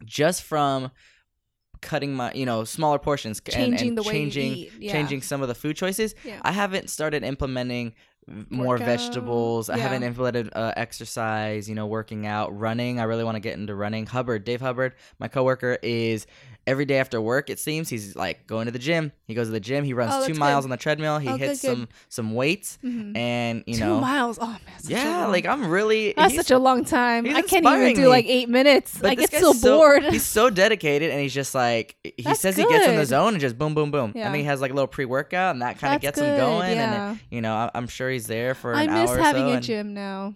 [0.05, 0.91] just from
[1.81, 4.71] cutting my you know smaller portions changing and, the way changing you eat.
[4.79, 4.91] Yeah.
[4.91, 6.13] changing some of the food choices.
[6.25, 6.39] Yeah.
[6.41, 7.93] I haven't started implementing
[8.49, 9.69] more Workout, vegetables.
[9.69, 10.07] I haven't yeah.
[10.09, 12.99] implemented uh, exercise, you know, working out, running.
[12.99, 14.05] I really want to get into running.
[14.05, 16.27] Hubbard, Dave Hubbard, my coworker is
[16.67, 19.11] every day after work it seems he's like going to the gym.
[19.25, 21.35] He goes to the gym, he runs Oh, 2 miles on the treadmill, he Oh,
[21.37, 21.67] hits good.
[21.71, 23.17] some some weights Mhm.
[23.17, 24.37] and you two know miles.
[24.39, 27.25] Oh man, Yeah, like I'm really that's such a long time.
[27.25, 28.07] I can't even do me.
[28.07, 28.97] like eight minutes.
[29.01, 30.03] but I get so bored.
[30.03, 33.07] He's so dedicated, and he's just like he That's says he gets in the good.
[33.07, 34.11] zone and just boom, boom, boom.
[34.13, 34.25] Yeah.
[34.25, 36.75] And then he has like a little pre-workout, and that kind of gets him going.
[36.75, 37.11] yeah.
[37.11, 39.43] And you know, I- I'm sure he's there for I an miss hour or having
[39.43, 39.49] so.
[39.49, 40.33] a and- gym now.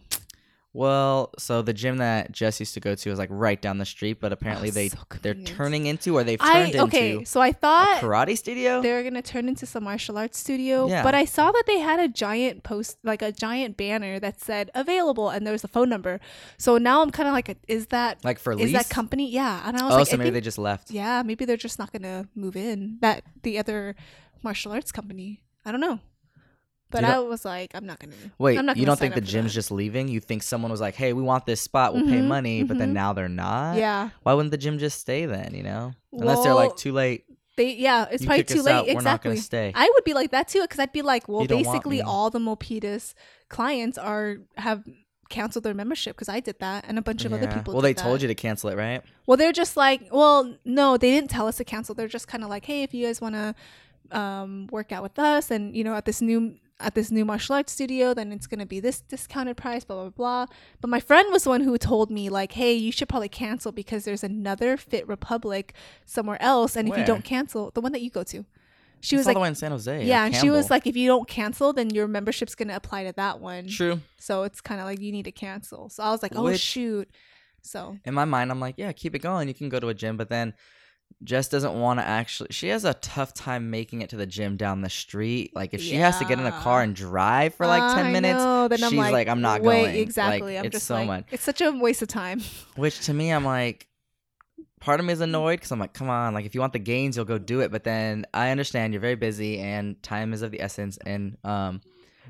[0.75, 3.85] Well, so the gym that Jess used to go to was like right down the
[3.85, 5.55] street, but apparently they so they're convenient.
[5.55, 8.81] turning into or they've I turned okay, into so I a thought karate studio.
[8.81, 11.03] they were gonna turn into some martial arts studio, Yeah.
[11.03, 14.71] but I saw that they had a giant post, like a giant banner that said
[14.73, 16.19] available, and there was a phone number.
[16.57, 18.73] So now I'm kind of like, is that Like for is lease.
[18.73, 19.29] that company?
[19.29, 20.89] Yeah, and I was oh, like, so I maybe they just left.
[20.89, 22.97] yeah, maybe they're just not gonna move in.
[23.01, 23.95] That the other
[24.41, 25.43] martial arts company.
[25.65, 25.99] I don't know.
[27.01, 28.13] But I was like, I'm not gonna.
[28.37, 29.55] Wait, I'm not you gonna don't think the up for gym's that.
[29.55, 30.07] just leaving?
[30.07, 31.93] You think someone was like, "Hey, we want this spot.
[31.93, 32.93] We'll pay Mhm, money," but then mhm.
[32.93, 33.77] now they're not.
[33.77, 35.53] Yeah, Why wouldn't the gym just stay then?
[35.53, 37.25] You know, unless they're like Well, too late.
[37.57, 38.71] they yeah, it's you probably kick too us late.
[38.73, 39.29] out, We're not exactly.
[39.31, 39.71] gonna stay.
[39.75, 41.97] I would be like that too, because I'd be like, well, You don't want basically
[41.97, 42.01] me.
[42.03, 43.13] all the Milpitas
[43.49, 44.83] clients are have
[45.29, 47.55] canceled their membership because I did that, and a bunch of other Yeah.
[47.57, 47.73] people.
[47.73, 49.01] Well, they told you to cancel it, right?
[49.25, 51.95] Well, they're just like, well, no, they didn't tell us to cancel.
[51.95, 53.55] They're just kind of like, hey, if you guys want to
[54.11, 57.55] um, work out with us, and you know, at this new at this new martial
[57.55, 60.45] arts studio, then it's gonna be this discounted price, blah blah blah.
[60.81, 63.71] But my friend was the one who told me like, hey, you should probably cancel
[63.71, 65.73] because there's another Fit Republic
[66.05, 68.45] somewhere else, and if you don't cancel, the one that you go to,
[69.01, 70.05] she was all like, the way in San Jose.
[70.05, 73.13] yeah, and she was like, if you don't cancel, then your membership's gonna apply to
[73.13, 73.67] that one.
[73.67, 75.89] "True." So it's kind of like you need to cancel.
[75.89, 77.09] So I was like, oh Which- shoot.
[77.61, 79.47] So In my mind, I'm like, "Yeah, keep it going.
[79.47, 80.53] You can go to a gym," but then.
[81.23, 82.49] Jess doesn't want to actually.
[82.51, 85.55] She has a tough time making it to the gym down the street.
[85.55, 88.11] Like if she has to get in a car and drive for like ten I
[88.11, 90.57] minutes, then I'm she's like, "I'm not wait, going." Like, Exactly.
[90.57, 91.25] I'm it's just so like, much.
[91.31, 92.41] It's such a waste of time.
[92.75, 93.87] Which to me, I'm like,
[94.83, 96.79] part of me is annoyed because I'm like, come on, like if you want the
[96.79, 97.71] gains, you'll go do it.
[97.71, 100.97] But then I understand you're very busy and time is of the essence.
[101.05, 101.81] And um,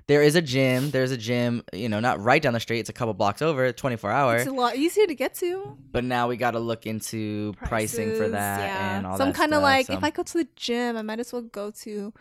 [0.07, 0.91] there is a gym.
[0.91, 2.79] There's a gym, you know, not right down the street.
[2.79, 4.37] It's a couple blocks over, 24 hour.
[4.37, 5.77] It's a lot easier to get to.
[5.91, 8.97] But now we got to look into pricing for that yeah.
[8.97, 9.27] and all so that.
[9.27, 11.41] I'm kind of like, so- if I go to the gym, I might as well
[11.41, 12.13] go to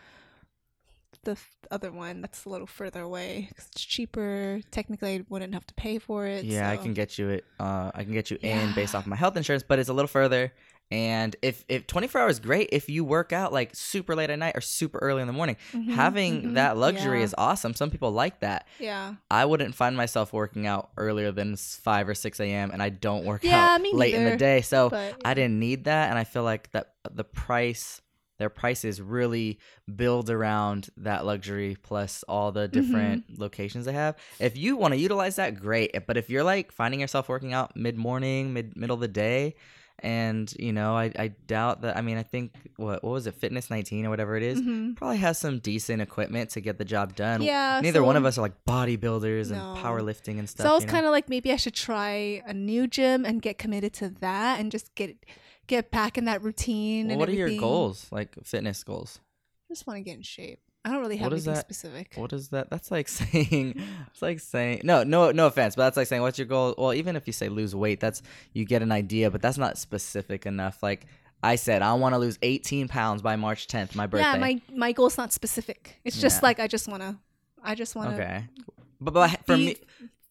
[1.25, 1.37] the
[1.71, 4.61] other one that's a little further away 'cause it's cheaper.
[4.73, 6.45] Technically, I wouldn't have to pay for it.
[6.45, 7.45] yeah, I can get you it.
[7.61, 10.09] Uh, I can get you in based off my health insurance, but it's a little
[10.09, 10.53] further.
[10.93, 14.55] And if if 24 hours great, if you work out like super late at night
[14.55, 17.73] or super early in the morning, Mhm, having mhm, that luxury yeah, is awesome.
[17.73, 18.67] Some people like that.
[18.79, 19.15] yeah.
[19.31, 22.71] I wouldn't find myself working out earlier than 5 or 6 a.m.
[22.71, 24.61] and I don't work Yeah, out late in the day.
[24.61, 28.03] So But I didn't need that, and I feel like that the price,
[28.39, 29.59] their prices really
[29.97, 33.41] build around that luxury plus all the different Mm-hmm.
[33.41, 34.17] locations they have.
[34.39, 35.97] If you want to utilize that, great.
[36.07, 39.55] But if you're like finding yourself working out mid morning, mid middle of the day,
[40.01, 41.97] and you know, I, I doubt that.
[41.97, 44.97] I mean, I think what what was it, Fitness 19 or whatever it is, Mhm.
[44.97, 47.43] probably has some decent equipment to get the job done.
[47.43, 49.75] yeah, Neither so one of us are like bodybuilders No.
[49.75, 50.67] and powerlifting and stuff.
[50.67, 53.59] So I was kind of like, maybe I should try a new gym and get
[53.59, 55.17] committed to that and just get
[55.69, 57.07] get back in that routine.
[57.07, 59.21] Well, and what are your goals, like fitness goals?
[59.71, 60.61] I just want to get in shape.
[60.85, 61.61] I don't really have What is anything that?
[61.75, 62.13] specific.
[62.17, 62.69] What is that?
[62.71, 66.39] That's like saying, it's like saying, no, no, no offense, but that's like saying, what's
[66.39, 66.75] your goal?
[66.77, 68.21] Well, even if you say lose weight, that's
[68.53, 70.83] you get an idea, but that's not specific enough.
[70.83, 71.07] Like
[71.43, 74.27] I said, I want to lose 18 pounds by March 10th, my birthday.
[74.33, 76.01] Yeah, my my goal's not specific.
[76.05, 76.47] It's just Yeah.
[76.49, 77.17] like I just want to.
[77.63, 78.45] I just want to okay,
[79.01, 79.77] but, but for me,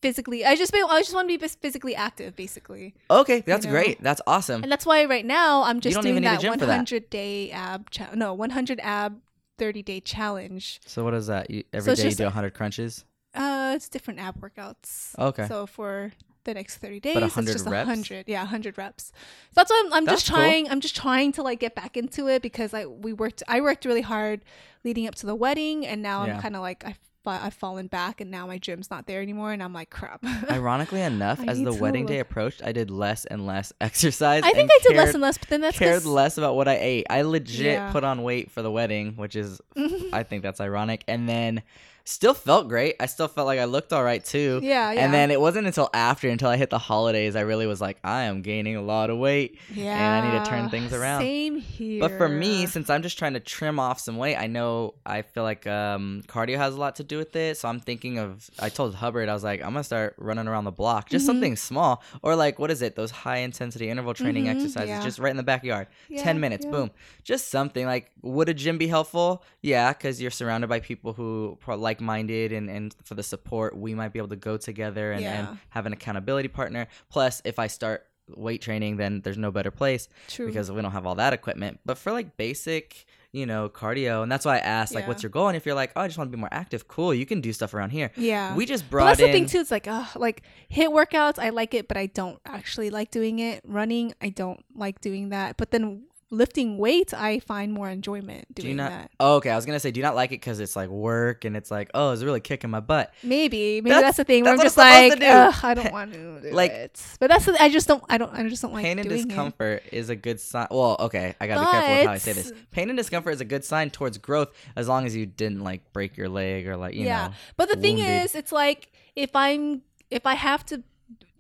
[0.02, 0.44] physically.
[0.46, 2.94] I just be- I just want to be physically active, basically.
[3.10, 3.72] okay, that's know?
[3.72, 4.04] great.
[4.04, 4.64] That's awesome.
[4.64, 6.68] And that's why right now I'm just doing even need a that gym for that.
[6.68, 9.22] 100 day ab cha- no 100 ab
[9.62, 10.82] 30 day challenge.
[10.88, 11.52] So what is that?
[11.52, 13.06] You, every So day you do 100 crunches.
[13.36, 15.18] Uh, it's different ab workouts.
[15.20, 15.48] Okay.
[15.48, 16.12] So for
[16.46, 17.88] the next 30 days, 100 it's just reps?
[17.88, 18.24] 100.
[18.28, 19.06] Yeah, 100 reps.
[19.06, 19.14] So
[19.54, 20.40] that's why I'm, I'm That's just cool.
[20.40, 20.68] trying.
[20.72, 23.44] I'm just trying to like get back into it because I we worked.
[23.48, 24.42] I worked really hard
[24.84, 26.36] leading up to the wedding, and now Yeah.
[26.38, 26.96] I'm kind of like I.
[27.30, 30.24] I've fallen back and now my gym's not there anymore and I'm like crap.
[30.50, 34.44] Ironically enough, as the wedding day approached, I did less and less exercise.
[34.44, 36.78] I think I did less and less, but then that's cared less about what I
[36.78, 37.06] ate.
[37.10, 37.92] I legit Yeah.
[37.92, 39.62] put on weight for the wedding, which is
[40.14, 41.04] I think that's ironic.
[41.08, 41.62] And then
[42.04, 42.96] still felt great.
[43.00, 44.60] I still felt like I looked all right too.
[44.64, 45.02] Yeah, yeah.
[45.04, 47.98] And then it wasn't until after, until I hit the holidays, I really was like,
[48.04, 49.58] I am gaining a lot of weight.
[49.76, 51.22] yeah, And I need to turn things around.
[51.22, 52.00] Same here.
[52.00, 55.22] But for me, since I'm just trying to trim off some weight, I know I
[55.22, 57.58] feel like um, cardio has a lot to do with it.
[57.58, 60.48] So I'm thinking of, I told Hubbard, I was like, I'm going to start running
[60.48, 61.28] around the block, just Mhm.
[61.28, 62.02] something small.
[62.24, 62.96] Or like, what is it?
[62.96, 65.00] Those high intensity interval training Mhm, exercises, yeah.
[65.02, 65.88] just right in the backyard.
[66.10, 66.72] Yeah, 10 minutes, yeah.
[66.72, 66.92] boom.
[67.24, 69.44] Just something like, would a gym be helpful?
[69.62, 73.70] Yeah, because you're surrounded by people who are like minded and, and for the support,
[73.86, 76.88] we might be able to go together and, and have an accountability partner.
[77.10, 78.00] Plus, if I start
[78.46, 80.48] weight training, then there's no better place True.
[80.48, 81.80] because we don't have all that equipment.
[81.86, 85.08] But for like basic, you know, cardio, and that's why I asked, like, Yeah.
[85.10, 85.48] what's your goal?
[85.48, 87.42] And if you're like, oh, I just want to be more active, cool, you can
[87.42, 88.12] do stuff around here.
[88.16, 88.56] yeah.
[88.56, 89.60] We just But brought that's the thing too.
[89.60, 91.40] It's like, uh, like HIIT workouts.
[91.40, 93.62] I like it, but I don't actually like doing it.
[93.66, 95.58] Running, I don't like doing that.
[95.58, 98.90] But then lifting weights, I find more enjoyment do doing you not?
[98.90, 99.12] that.
[99.20, 101.46] Oh, okay, I was gonna say, do you not like it because it's like work
[101.46, 103.14] and it's like, oh, it's really kicking my butt.
[103.22, 104.44] Maybe, maybe That's- that's, the thing.
[104.46, 105.26] Where I'm just like, do.
[105.26, 107.02] Ugh, I don't want to do Like- it.
[107.20, 108.04] But that's the, I just don't.
[108.10, 108.34] I don't.
[108.34, 110.68] I just don't like Pain and discomfort is a good sign.
[110.72, 112.52] Well, okay, I gotta be careful with how I say this.
[112.52, 115.64] But- Pain and discomfort is a good sign towards growth as long as you didn't
[115.64, 117.08] like break your leg or like you know.
[117.08, 117.28] yeah.
[117.28, 117.34] know.
[117.58, 120.84] But the thing is, it's like if I'm if I have to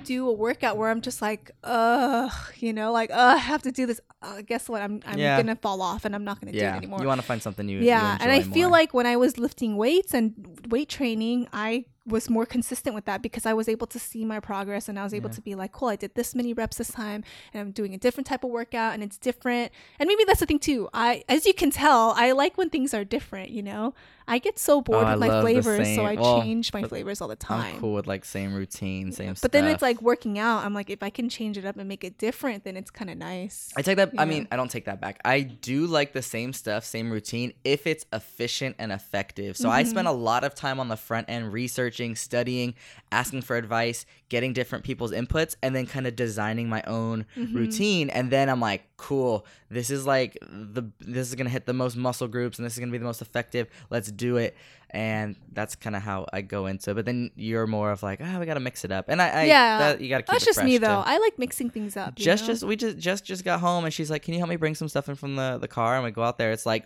[0.03, 3.71] do a workout where I'm just like, ugh, you know, like, ugh, I have to
[3.71, 4.01] do this.
[4.23, 4.81] Uh, guess what?
[4.81, 5.37] I'm I'm Yeah.
[5.37, 7.01] gonna fall off and I'm not gonna do it anymore.
[7.01, 7.79] you want to find something you.
[7.79, 10.33] yeah, you and I enjoy feel like when I was lifting weights and
[10.69, 14.39] weight training, I was more consistent with that because I was able to see my
[14.39, 15.35] progress and I was able Yeah.
[15.35, 17.97] to be like, cool, I did this many reps this time and I'm doing a
[17.97, 19.71] different type of workout and it's different.
[19.99, 20.89] And maybe that's the thing too.
[20.93, 23.51] I, as you can tell, I like when things are different.
[23.51, 23.93] You know,
[24.27, 27.21] I get so bored Oh, I with my flavors, so I well, change my flavors
[27.21, 27.75] all the time.
[27.75, 29.35] I'm cool with like same routine, same.
[29.35, 29.41] Stuff.
[29.43, 30.65] But then it's like working out.
[30.65, 33.11] I'm like, if I can change it up and make it different, then it's kind
[33.11, 33.69] of nice.
[33.77, 34.11] I take that.
[34.17, 35.19] I mean, I don't take that back.
[35.23, 39.55] I do like the same stuff, same routine, if it's efficient and effective.
[39.55, 39.87] So I Mhm.
[39.87, 41.51] spend a lot of time on the front end
[41.91, 42.73] researching, studying,
[43.11, 47.53] asking for advice, getting different people's inputs, and then kind of designing my own Mhm.
[47.55, 48.09] routine.
[48.09, 51.95] And then I'm like, cool, this is like the this is gonna hit the most
[51.97, 53.67] muscle groups, and this is gonna be the most effective.
[53.89, 54.55] Let's do it.
[54.93, 56.91] And that's kind of how I go into.
[56.91, 56.93] it.
[56.95, 59.05] But then you're more of like, ah, we gotta mix it up.
[59.07, 59.77] And I, I Yeah.
[59.79, 60.87] that, you gotta keep That's just me though.
[60.87, 61.03] too.
[61.05, 62.15] I like mixing things up.
[62.15, 62.47] Just know?
[62.53, 64.75] just we just just just got home and she's like, "Can you help me bring
[64.75, 66.51] some stuff in from the the car?" And we go out there.
[66.51, 66.85] It's like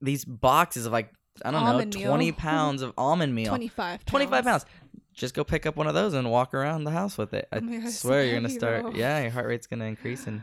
[0.00, 1.10] these boxes of like
[1.44, 2.08] I don't Almond know, meal.
[2.08, 3.48] twenty pounds of almond meal.
[3.48, 4.66] 25 25 pounds.
[5.14, 7.48] Just go pick up one of those and walk around the house with it.
[7.52, 8.82] Oh I Oh it's so swear you're gonna start.
[8.84, 8.90] though.
[8.92, 10.42] Yeah, your heart rate's gonna increase and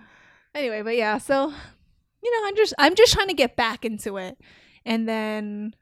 [0.55, 1.53] anyway but yeah so
[2.23, 4.35] you know i'm just i'm just trying to get back into it
[4.83, 5.75] and then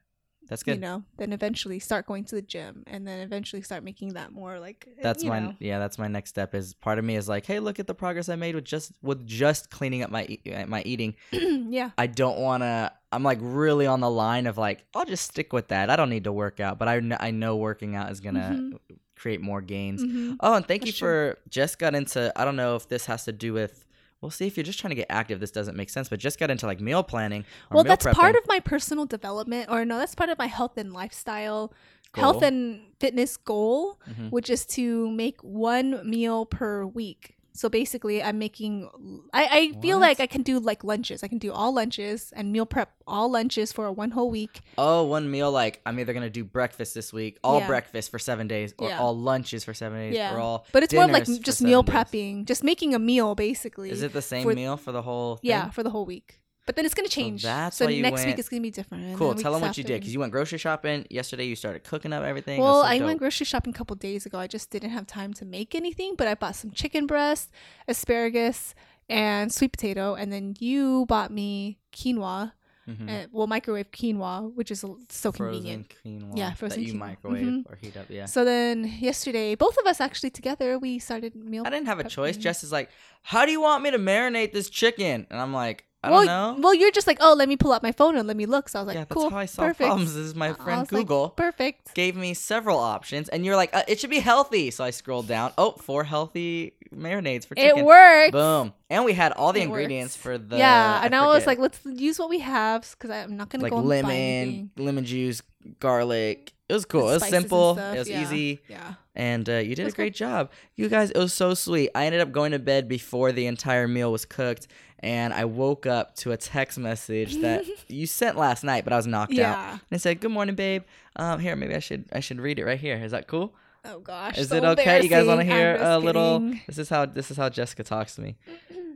[0.48, 0.76] That's good.
[0.76, 4.32] you know, then eventually start going to the gym, and then eventually start making that
[4.32, 4.88] more like.
[5.02, 5.56] that's you my know.
[5.60, 5.80] yeah.
[5.80, 6.56] That's my next step.
[6.56, 8.92] Is part of me is like, hey, look at the progress I made with just
[9.02, 11.16] with just cleaning up my e- uh, my eating.
[11.32, 11.92] yeah.
[11.98, 12.92] I don't want to.
[13.12, 15.90] I'm like really on the line of like, I'll just stick with that.
[15.90, 18.50] I don't need to work out, but I kn- I know working out is gonna
[18.52, 18.80] Mhm.
[19.16, 20.04] create more gains.
[20.04, 20.36] Mhm.
[20.42, 22.32] Oh, and thank That's you for just got into.
[22.36, 23.86] I don't know if this has to do with.
[24.22, 25.40] We'll see if you're just trying to get active.
[25.40, 27.42] This doesn't make sense, but just got into like meal planning.
[27.70, 30.48] Or Well, meal that's part of my personal development, or no, that's part of my
[30.48, 31.72] health and lifestyle,
[32.14, 32.24] goal.
[32.24, 34.32] health and fitness goal, Mhm.
[34.32, 37.37] which is to make one meal per week.
[37.58, 38.88] So basically, I'm making.
[39.34, 41.24] I, I feel like I can do like lunches.
[41.24, 44.62] I can do all lunches and meal prep all lunches for one whole week.
[44.78, 47.66] Oh, one meal like I'm either gonna do breakfast this week, all Yeah.
[47.68, 49.00] breakfast for seven days, or Yeah.
[49.00, 50.36] all lunches for seven days, Yeah.
[50.36, 50.68] or all.
[50.72, 52.06] But it's more of like dinners for just meal seven days.
[52.44, 53.90] prepping, just making a meal basically.
[53.90, 55.38] Is it the same for- meal for the whole?
[55.38, 55.50] Thing?
[55.50, 56.40] Yeah, for the whole week.
[56.68, 57.42] But then it's gonna change.
[57.44, 59.18] that's so why you next week it's gonna be different.
[59.18, 59.34] Cool.
[59.34, 61.46] Tell them what you did because you went grocery shopping yesterday.
[61.46, 62.62] You started cooking up everything.
[62.62, 64.38] Well, I went grocery shopping a couple days ago.
[64.38, 67.50] I just didn't have time to make anything, but I bought some chicken breast,
[67.88, 68.76] asparagus,
[69.10, 70.14] and sweet potato.
[70.16, 72.52] And then you bought me quinoa,
[72.88, 73.10] Mhm.
[73.10, 75.94] and, well, microwave quinoa, which is so frozen convenient.
[76.06, 76.38] quinoa.
[76.38, 77.00] Yeah, frozen that you quinoa.
[77.00, 77.66] microwave Mhm.
[77.72, 78.10] or heat up.
[78.10, 78.26] Yeah.
[78.26, 81.64] So then yesterday, both of us actually together, we started meal.
[81.66, 82.38] I didn't have a choice.
[82.38, 82.90] Jess is like,
[83.24, 86.58] "How do you want me to marinate this chicken?" And I'm like, "I well, don't
[86.58, 88.46] know." well, you're just like, oh, let me pull out my phone and let me
[88.46, 88.70] look.
[88.70, 89.88] So I was like, yeah, that's cool, how I solve perfect.
[89.88, 90.14] problems.
[90.16, 91.30] This is my friend was like, Google.
[91.30, 91.94] perfect.
[91.94, 95.28] gave me several options, and you're like, uh, "It should be healthy." So I scrolled
[95.28, 95.52] down.
[95.58, 97.80] Oh, four healthy marinades for chicken.
[97.80, 98.32] It worked.
[98.32, 98.74] Boom.
[98.90, 100.24] And we had all the It ingredients works.
[100.24, 103.50] for the yeah, and I, was like, let's use what we have because I'm not
[103.50, 105.42] gonna like go lemon, lemon juice,
[105.80, 106.54] garlic.
[106.70, 107.10] It was cool.
[107.10, 107.76] It was simple.
[107.76, 108.22] stuff, It was yeah.
[108.24, 108.94] easy, Yeah.
[109.16, 110.04] and uh, you did a was cool.
[110.04, 110.52] great job.
[110.76, 111.90] You guys, it was so sweet.
[111.96, 114.68] I ended up going to bed before the entire meal was cooked,
[115.00, 118.98] and I woke up to a text message that you sent last night, but I
[118.98, 119.38] was knocked out.
[119.38, 119.72] Yeah.
[119.72, 120.84] And it said, "Good morning, babe.
[121.16, 122.96] Um, here, maybe I should I should read it right here.
[122.96, 123.54] Is that cool?
[123.86, 124.38] Oh gosh.
[124.38, 125.02] Is so it okay?
[125.02, 126.40] You guys want to hear a little?
[126.68, 128.36] This is how this is how Jessica talks to me.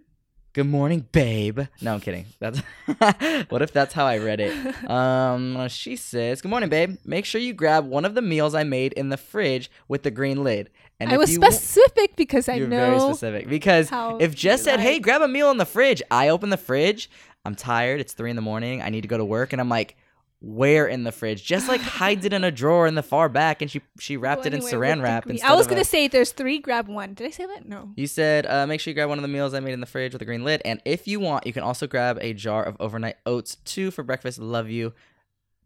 [0.53, 1.61] Good morning, babe.
[1.81, 2.25] No, I'm kidding.
[2.39, 2.59] That's
[3.49, 4.89] what if that's how I read it.
[4.89, 6.97] Um, she says, "Good morning, babe.
[7.05, 10.11] Make sure you grab one of the meals I made in the fridge with the
[10.11, 13.13] green lid." And I was specific because I you're very know.
[13.13, 16.57] specific because if Jess said, "Hey, grab a meal in the fridge," I open the
[16.57, 17.09] fridge.
[17.45, 18.01] I'm tired.
[18.01, 18.81] It's three in the morning.
[18.81, 19.95] I need to go to work, and I'm like,
[20.41, 23.61] "Where in the fridge?" Just like hides it in a drawer in the far back,
[23.61, 25.25] and she she wrapped it in Saran wrap.
[25.43, 26.57] I was gonna say there's three.
[26.59, 27.13] Grab one.
[27.13, 27.67] Did I say that?
[27.67, 27.91] No.
[27.95, 29.85] You said uh, make sure you grab one of the meals I made in the
[29.85, 32.63] fridge with a green lid, and if you want, you can also grab a jar
[32.63, 34.39] of overnight oats too for breakfast.
[34.39, 34.93] Love you.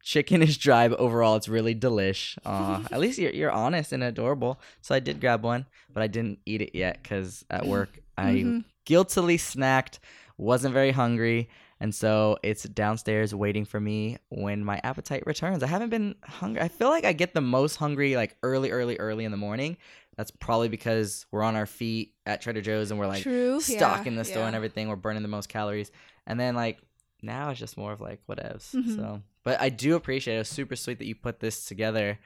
[0.03, 2.37] Chicken is dry, but overall it's really delish.
[2.45, 4.59] Aw, at least you're you're honest and adorable.
[4.81, 8.33] So I did grab one, but I didn't eat it yet because at work I
[8.33, 8.65] Mhm.
[8.85, 9.97] guiltily snacked,
[10.37, 15.61] wasn't very hungry, and so it's downstairs waiting for me when my appetite returns.
[15.63, 16.61] I haven't been hungry.
[16.61, 19.77] I feel like I get the most hungry like early, early, early in the morning.
[20.15, 23.59] That's probably because we're on our feet at Trader Joe's and we're like True.
[23.59, 24.87] stocking yeah, the store and everything.
[24.87, 25.91] We're burning the most calories,
[26.25, 26.79] and then like
[27.21, 28.73] now it's just more of like whatevs.
[28.73, 28.95] Mhm.
[28.95, 30.37] So, but I do appreciate it.
[30.37, 32.17] It was super sweet that you put this together.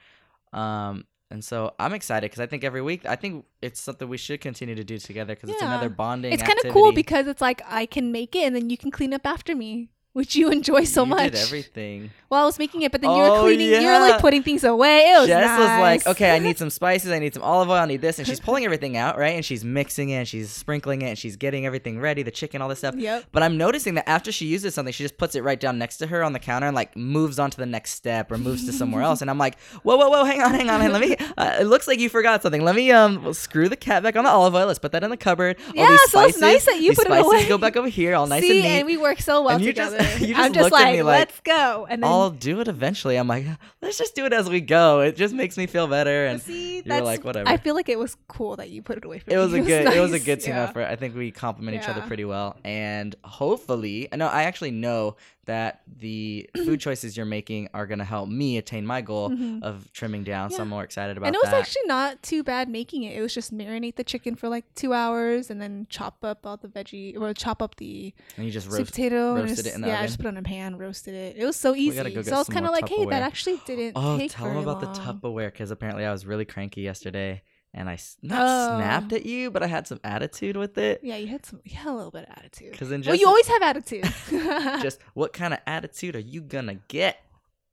[0.53, 4.17] Um, and so I'm excited because I think every week I think it's something we
[4.17, 6.33] should continue to do together because it's another bonding.
[6.33, 8.89] It's kind of cool because it's like I can make it and then you can
[8.91, 9.89] clean up after me,
[10.19, 11.31] which you enjoy so You much.
[11.31, 12.11] Did everything.
[12.29, 13.69] Well, I was making it, but then you were Oh, cleaning.
[13.81, 15.09] You were like putting things away.
[15.13, 17.77] It was Jess was like, okay, I need some spices, I need some olive oil,
[17.77, 19.33] I need this, and she's pulling everything out, right?
[19.33, 22.61] And she's mixing it, and she's sprinkling it, and she's getting everything ready, the chicken,
[22.61, 22.93] all this stuff.
[22.95, 23.25] Yep.
[23.31, 25.97] But I'm noticing that after she uses something, she just puts it right down next
[25.97, 28.65] to her on the counter and like moves on to the next step or moves
[28.67, 29.21] to somewhere else.
[29.21, 31.15] And I'm like, whoa, whoa, whoa, hang on, hang on, let me.
[31.37, 32.63] Uh, it looks like you forgot something.
[32.63, 34.67] Let me um screw the cat back on the olive oil.
[34.67, 35.57] Let's put that in the cupboard.
[35.69, 37.47] All Yeah, these so it's spices, nice that you put it spices away.
[37.49, 38.69] go back over here, all nice See, and neat.
[38.77, 39.97] And we work so well And together.
[40.19, 41.87] you just I'm just like, me like, let's go.
[41.89, 43.15] And then I'll do it eventually.
[43.17, 43.45] I'm like,
[43.81, 45.01] let's just do it as we go.
[45.01, 46.25] It just makes me feel better.
[46.25, 47.49] And see, you're like, whatever.
[47.49, 49.59] I feel like it was cool that you put it away from it was me.
[49.59, 50.63] a good it was a good team Yeah.
[50.63, 50.85] effort.
[50.85, 52.57] I think we complement each other pretty well.
[52.63, 55.15] And hopefully, no, I actually know
[55.49, 59.63] that the food choices you're making are gonna help me attain my goal Mhm.
[59.63, 60.51] of trimming down.
[60.51, 61.59] So I'm more excited about And it was that.
[61.61, 63.17] actually not too bad making it.
[63.17, 66.57] It was just marinate the chicken for like two hours and then chop up all
[66.57, 68.91] the veggie or chop up the and you just sweet roast.
[68.91, 69.35] potato.
[69.35, 71.35] and roasted it in the yeah, I just put it on a pan, roasted it.
[71.37, 71.97] It was so easy.
[72.13, 74.83] go so I was kind of like, hey, that actually didn't Oh, tell them about
[74.83, 74.93] long.
[74.93, 77.41] the Tupperware because apparently I was really cranky yesterday
[77.73, 78.77] and I s- not Oh.
[78.77, 81.01] snapped at you, but I had some attitude with it.
[81.03, 82.71] Yeah, you had some, you had a little bit of attitude.
[82.71, 84.03] Because then Well, just you always have attitude.
[84.81, 87.17] just what kind of attitude are you gonna get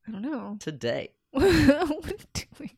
[0.06, 0.56] I don't know.
[0.60, 1.10] today?
[1.30, 2.16] what are you
[2.58, 2.70] doing?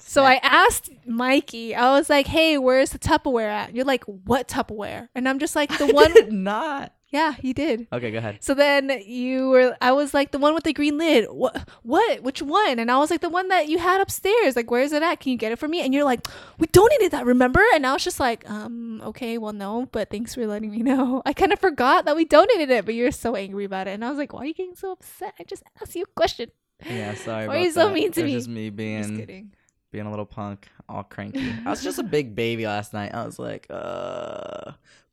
[0.00, 3.74] So I asked Mikey, I was like, hey, where's the Tupperware at?
[3.74, 5.08] You're like, what Tupperware?
[5.14, 6.92] And I'm just like, the I one did not.
[7.10, 7.86] Yeah, you did.
[7.90, 8.38] Okay, go ahead.
[8.44, 11.24] So then you were, I was like the one with the green lid.
[11.30, 11.66] What?
[11.82, 12.22] What?
[12.22, 12.78] Which one?
[12.78, 14.56] And I was like the one that you had upstairs.
[14.56, 15.18] Like, where is it at?
[15.20, 15.80] Can you get it for me?
[15.80, 16.26] And you're like,
[16.58, 17.62] we donated that, remember?
[17.74, 21.22] And I was just like, um, okay, well, no, but thanks for letting me know.
[21.26, 23.92] I kind of forgot that we donated it, but you're so angry about it.
[23.92, 25.32] And I was like, why are you getting so upset?
[25.40, 26.50] I just asked you a question.
[26.84, 27.94] Yeah, sorry Why are you so that.
[27.94, 28.32] mean to me?
[28.34, 29.52] just me Just being kidding.
[29.90, 31.52] being a little punk, all cranky.
[31.64, 33.14] I was just a big baby last night.
[33.14, 34.72] I was like, uh.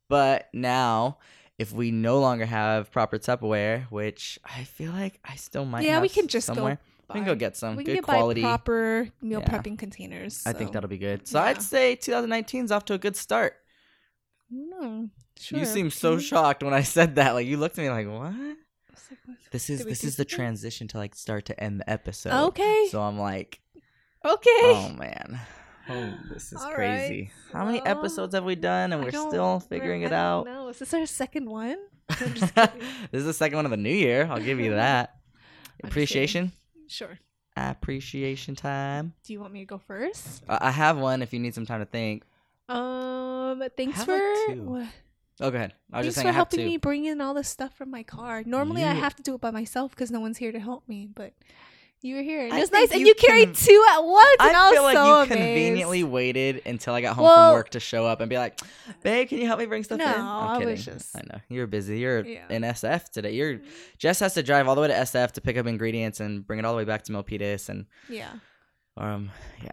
[0.10, 1.18] But now,
[1.58, 5.94] if we no longer have proper Tupperware, which I feel like I still might Yeah,
[5.94, 6.80] have we can just go somewhere.
[7.10, 8.42] we can go get some we can good get quality.
[8.42, 9.48] buy proper meal Yeah.
[9.48, 10.44] prepping containers.
[10.46, 11.28] I think that'll be good.
[11.28, 11.46] So yeah.
[11.46, 13.54] I'd say 2019 is off to a good start.
[14.52, 15.60] Hmm, no, sure.
[15.60, 17.34] You seem so shocked when I said that.
[17.34, 18.58] Like you looked at me like, "What?" Like.
[19.52, 22.34] This is this is the transition to like start to end the episode.
[22.48, 22.88] Okay.
[22.92, 23.62] So I'm like,
[24.26, 24.50] Okay.
[24.64, 25.40] oh man,
[25.90, 26.76] oh this is All right.
[26.76, 27.32] crazy.
[27.54, 30.46] How many episodes have we done, and we're still figuring it out?
[30.46, 30.70] know.
[30.70, 31.78] Is this our second one?
[32.10, 32.72] I'm just this
[33.14, 34.28] is the second one of the new year.
[34.30, 35.16] I'll give you that.
[35.24, 35.90] I'm just kidding.
[35.90, 36.52] Appreciation,
[36.88, 37.20] Sure.
[37.58, 39.14] appreciation time.
[39.24, 40.44] Do you want me to go first?
[40.48, 42.24] Uh, I have one if you need some time to think.
[42.70, 44.18] Um, thanks for
[44.48, 44.88] like, what?
[45.42, 45.74] Oh, go ahead.
[45.92, 46.66] I was Thanks just for saying I have helping two.
[46.66, 48.44] me bring in all the stuff from my car.
[48.46, 51.10] Normally, I have to do it by myself because no one's here to help me.
[51.14, 51.34] But
[52.06, 52.92] you were here, and it was nice.
[52.92, 55.14] And you carried can- two at once, and I, I was feel like so you
[55.14, 55.32] amazed.
[55.32, 58.60] conveniently waited until I got home Well- from work to show up and be like,
[59.04, 60.72] "Babe, can you help me bring stuff in?" No, I'm I kidding.
[60.72, 62.00] was just- I know you're busy.
[62.00, 62.46] You're Yeah.
[62.50, 63.32] in SF today.
[63.32, 63.60] You're
[63.98, 66.60] Jess has to drive all the way to SF to pick up ingredients and bring
[66.60, 68.32] it all the way back to Milpitas and Yeah.
[68.98, 69.32] um
[69.64, 69.70] yeah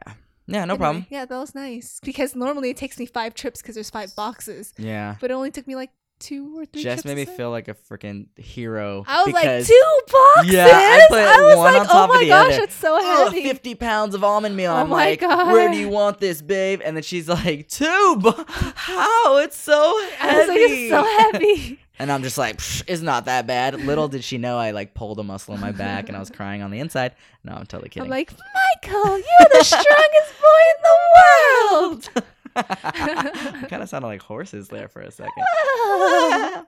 [0.47, 1.07] yeah no Anyway, problem.
[1.11, 4.73] Yeah, that was nice because normally it takes me five trips because there's five boxes,
[4.79, 5.91] Yeah, but it only took me like
[6.23, 6.83] two or three.
[6.83, 9.05] Jess made me feel like a freaking hero.
[9.07, 10.53] I was like because, two boxes.
[10.55, 12.63] Yeah, I put was one like, on oh top oh of my the gosh, other.
[12.63, 13.43] it's so "Oh, heavy.
[13.43, 14.73] 50 pounds of almond meal.
[14.73, 16.81] Oh I'm my like, where do you want this, babe?
[16.85, 18.17] And then she's like, two.
[18.21, 19.39] bo- How?
[19.39, 20.39] It's so heavy.
[20.41, 21.79] I like, it's so heavy.
[21.99, 23.79] And I'm just like, Psh, it's not that bad.
[23.85, 26.31] Little did she know I like pulled a muscle in my back and I was
[26.35, 27.15] crying on the inside.
[27.45, 28.05] No, I'm totally kidding.
[28.05, 32.25] I'm like, Michael, you're the strongest boy in the world.
[32.55, 35.33] Kind of sounded like horses there for a second.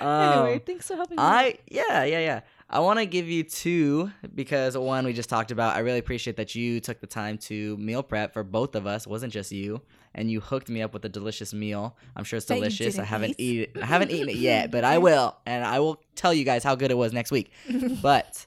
[0.00, 1.22] anyway, Um, thanks for helping me.
[1.22, 2.40] I yeah yeah yeah.
[2.68, 5.76] I want to give you two because one we just talked about.
[5.76, 9.04] I really appreciate that you took the time to meal prep for both of us.
[9.04, 9.82] It wasn't just you,
[10.14, 11.98] and you hooked me up with a delicious meal.
[12.16, 12.98] I'm sure it's delicious.
[12.98, 13.68] I haven't eat.
[13.68, 16.64] eaten I haven't eaten it yet, but I will, and I will tell you guys
[16.64, 17.52] how good it was next week.
[18.02, 18.46] but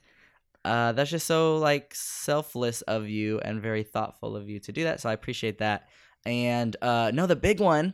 [0.65, 4.85] uh, that's just so like selfless of you and very thoughtful of you to do
[4.85, 5.01] that.
[5.01, 5.87] So I appreciate that.
[6.25, 7.93] And uh, no, the big one.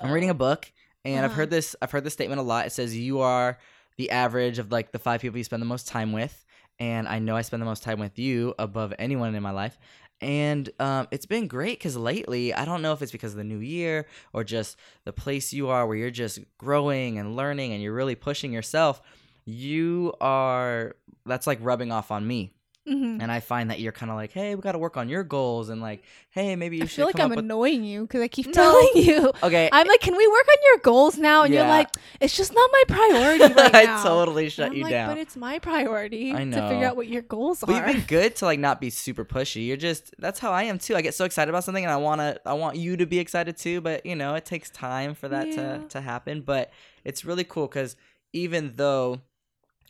[0.00, 0.70] I'm reading a book,
[1.04, 1.40] and I've Uh-huh.
[1.40, 1.74] heard this.
[1.82, 2.66] I've heard this statement a lot.
[2.66, 3.58] It says you are
[3.96, 6.44] the average of like the five people you spend the most time with,
[6.78, 9.78] and I know I spend the most time with you above anyone in my life.
[10.20, 13.44] And um, it's been great because lately, I don't know if it's because of the
[13.44, 17.82] new year or just the place you are where you're just growing and learning and
[17.82, 19.02] you're really pushing yourself.
[19.44, 20.94] You are,
[21.26, 22.52] that's like rubbing off on me.
[22.88, 23.22] Mhm.
[23.22, 25.22] And I find that you're kind of like, hey, we got to work on your
[25.22, 25.68] goals.
[25.68, 26.84] And like, hey, maybe you should.
[26.84, 27.38] I should feel like I'm with.
[27.38, 28.52] annoying you because I keep No.
[28.52, 29.32] telling you.
[29.44, 29.68] Okay.
[29.70, 31.44] I'm like, can we work on your goals now?
[31.44, 31.88] And you're like,
[32.20, 34.02] it's just not my priority right I now.
[34.02, 35.10] totally shut you like, down.
[35.10, 37.86] But it's my priority I to figure out what your goals But are.
[37.86, 39.64] you've been good to like not be super pushy.
[39.66, 40.96] You're just that's how I am too.
[40.96, 43.56] I get so excited about something and I wanna I want you to be excited
[43.56, 45.78] too, but you know, it takes time for that Yeah.
[45.78, 46.40] to, to happen.
[46.42, 46.72] But
[47.04, 47.94] it's really cool because
[48.32, 49.20] even though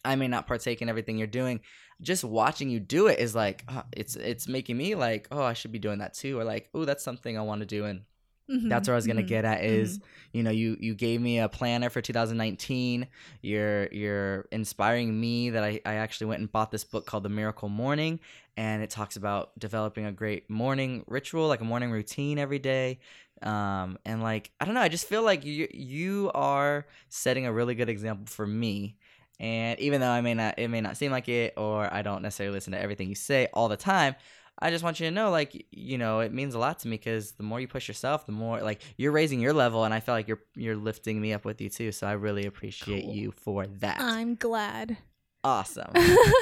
[0.05, 1.61] I may not partake in everything you're doing,
[2.03, 5.53] just watching you do it is like uh, it's it's making me like, oh, I
[5.55, 8.03] should be doing that too, or like, oh, that's something I want to do, and
[8.49, 10.01] Mhm, that's where I was gonna mhm, get at is
[10.33, 13.09] you know you you gave me a planner for 2019
[13.43, 17.29] you're you're inspiring me that I, I actually went and bought this book called the
[17.29, 18.21] miracle morning
[18.57, 23.01] and it talks about developing a great morning ritual like a morning routine every day.
[23.43, 27.53] Um and like i don't know i just feel like you you are setting a
[27.53, 28.97] really good example for me
[29.41, 32.23] and even though i may not it may not seem like it or i don't
[32.23, 34.15] necessarily listen to everything you say all the time
[34.59, 36.97] I just want you to know, like, you know, it means a lot to me
[36.97, 39.99] because the more you push yourself, the more, like, you're raising your level, and I
[39.99, 41.91] feel like you're you're lifting me up with you too.
[41.91, 43.15] So I really appreciate Cool.
[43.15, 44.01] you for that.
[44.01, 44.99] I'm glad.
[45.45, 45.91] Awesome,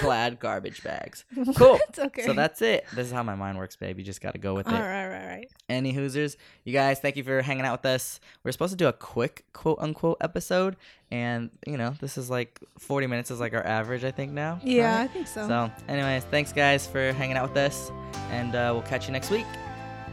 [0.00, 1.24] glad garbage bags.
[1.56, 1.78] Cool.
[1.98, 2.24] okay.
[2.24, 2.86] So that's it.
[2.94, 3.98] This is how my mind works, babe.
[3.98, 4.78] You just got to go with all it.
[4.80, 5.48] right, right, right.
[5.68, 8.20] Any Hoosers, you guys, thank you for hanging out with us.
[8.44, 10.76] We're supposed to do a quick quote unquote episode,
[11.10, 14.60] and you know, this is like 40 minutes is like our average, I think now.
[14.62, 15.04] Yeah, right?
[15.04, 15.46] I think so.
[15.48, 17.90] So, anyways, thanks guys for hanging out with us,
[18.30, 19.46] and uh, we'll catch you next week.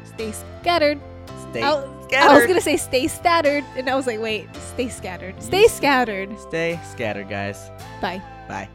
[0.06, 0.32] Stay
[0.62, 1.00] scattered.
[1.52, 1.72] Stay I,
[2.18, 5.42] I was gonna say stay scattered, and I was like, wait, stay scattered.
[5.42, 6.38] Stay scattered.
[6.40, 7.70] Stay scattered, guys.
[8.02, 8.22] Bye.
[8.48, 8.70] 拜。